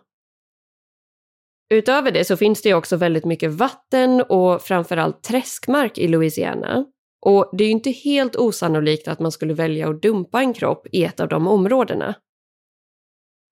Utöver 1.69 2.11
det 2.11 2.25
så 2.25 2.37
finns 2.37 2.61
det 2.61 2.73
också 2.73 2.95
väldigt 2.95 3.25
mycket 3.25 3.51
vatten 3.51 4.21
och 4.21 4.61
framförallt 4.61 5.23
träskmark 5.23 5.97
i 5.97 6.07
Louisiana 6.07 6.85
och 7.25 7.49
det 7.53 7.63
är 7.63 7.65
ju 7.65 7.71
inte 7.71 7.91
helt 7.91 8.35
osannolikt 8.35 9.07
att 9.07 9.19
man 9.19 9.31
skulle 9.31 9.53
välja 9.53 9.89
att 9.89 10.01
dumpa 10.01 10.39
en 10.41 10.53
kropp 10.53 10.87
i 10.91 11.05
ett 11.05 11.19
av 11.19 11.27
de 11.27 11.47
områdena. 11.47 12.15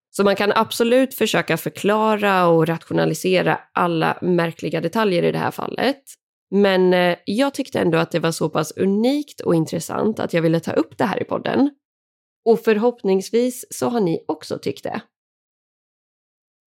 Så 0.10 0.23
man 0.23 0.36
kan 0.36 0.51
absolut 0.56 1.13
försöka 1.13 1.58
förklara 1.58 2.47
och 2.47 2.67
rationalisera 2.67 3.60
alla 3.73 4.17
märkliga 4.21 4.82
detaljer 4.82 5.23
i 5.23 5.32
det 5.32 5.39
här 5.39 5.51
fallet. 5.51 6.03
Men 6.51 6.93
eh, 6.93 7.17
jag 7.25 7.53
tyckte 7.53 7.79
ändå 7.79 7.97
att 7.97 8.12
det 8.12 8.19
var 8.19 8.31
så 8.31 8.49
pass 8.49 8.71
unikt 8.71 9.41
och 9.41 9.55
intressant 9.55 10.19
att 10.19 10.33
jag 10.33 10.41
ville 10.41 10.60
ta 10.60 10.71
upp 10.71 10.97
det 10.97 11.05
här 11.05 11.21
i 11.21 11.23
podden. 11.23 11.69
Och 12.45 12.60
förhoppningsvis 12.60 13.65
så 13.69 13.89
har 13.89 13.99
ni 13.99 14.23
också 14.27 14.57
tyckt 14.57 14.83
det. 14.83 15.01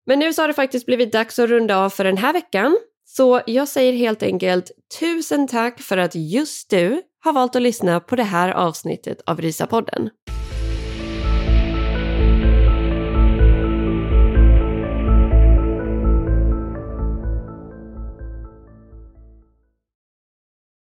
Men 0.06 0.20
nu 0.20 0.34
så 0.34 0.42
har 0.42 0.48
det 0.48 0.54
faktiskt 0.54 0.86
blivit 0.86 1.12
dags 1.12 1.40
att 1.40 1.50
runda 1.50 1.78
av 1.78 1.90
för 1.90 2.04
den 2.04 2.18
här 2.18 2.34
veckan. 2.34 2.78
Så 3.06 3.42
jag 3.46 3.68
säger 3.68 3.94
helt 3.94 4.24
enkelt 4.24 4.72
tusen 5.00 5.48
tack 5.48 5.82
för 5.82 5.98
att 5.98 6.16
just 6.16 6.70
du 6.70 7.02
har 7.24 7.34
valt 7.34 7.56
att 7.56 7.62
lyssna 7.62 8.00
på 8.00 8.16
det 8.16 8.24
här 8.24 8.52
avsnittet 8.52 9.22
av 9.26 9.42
Risa-podden. 9.42 10.10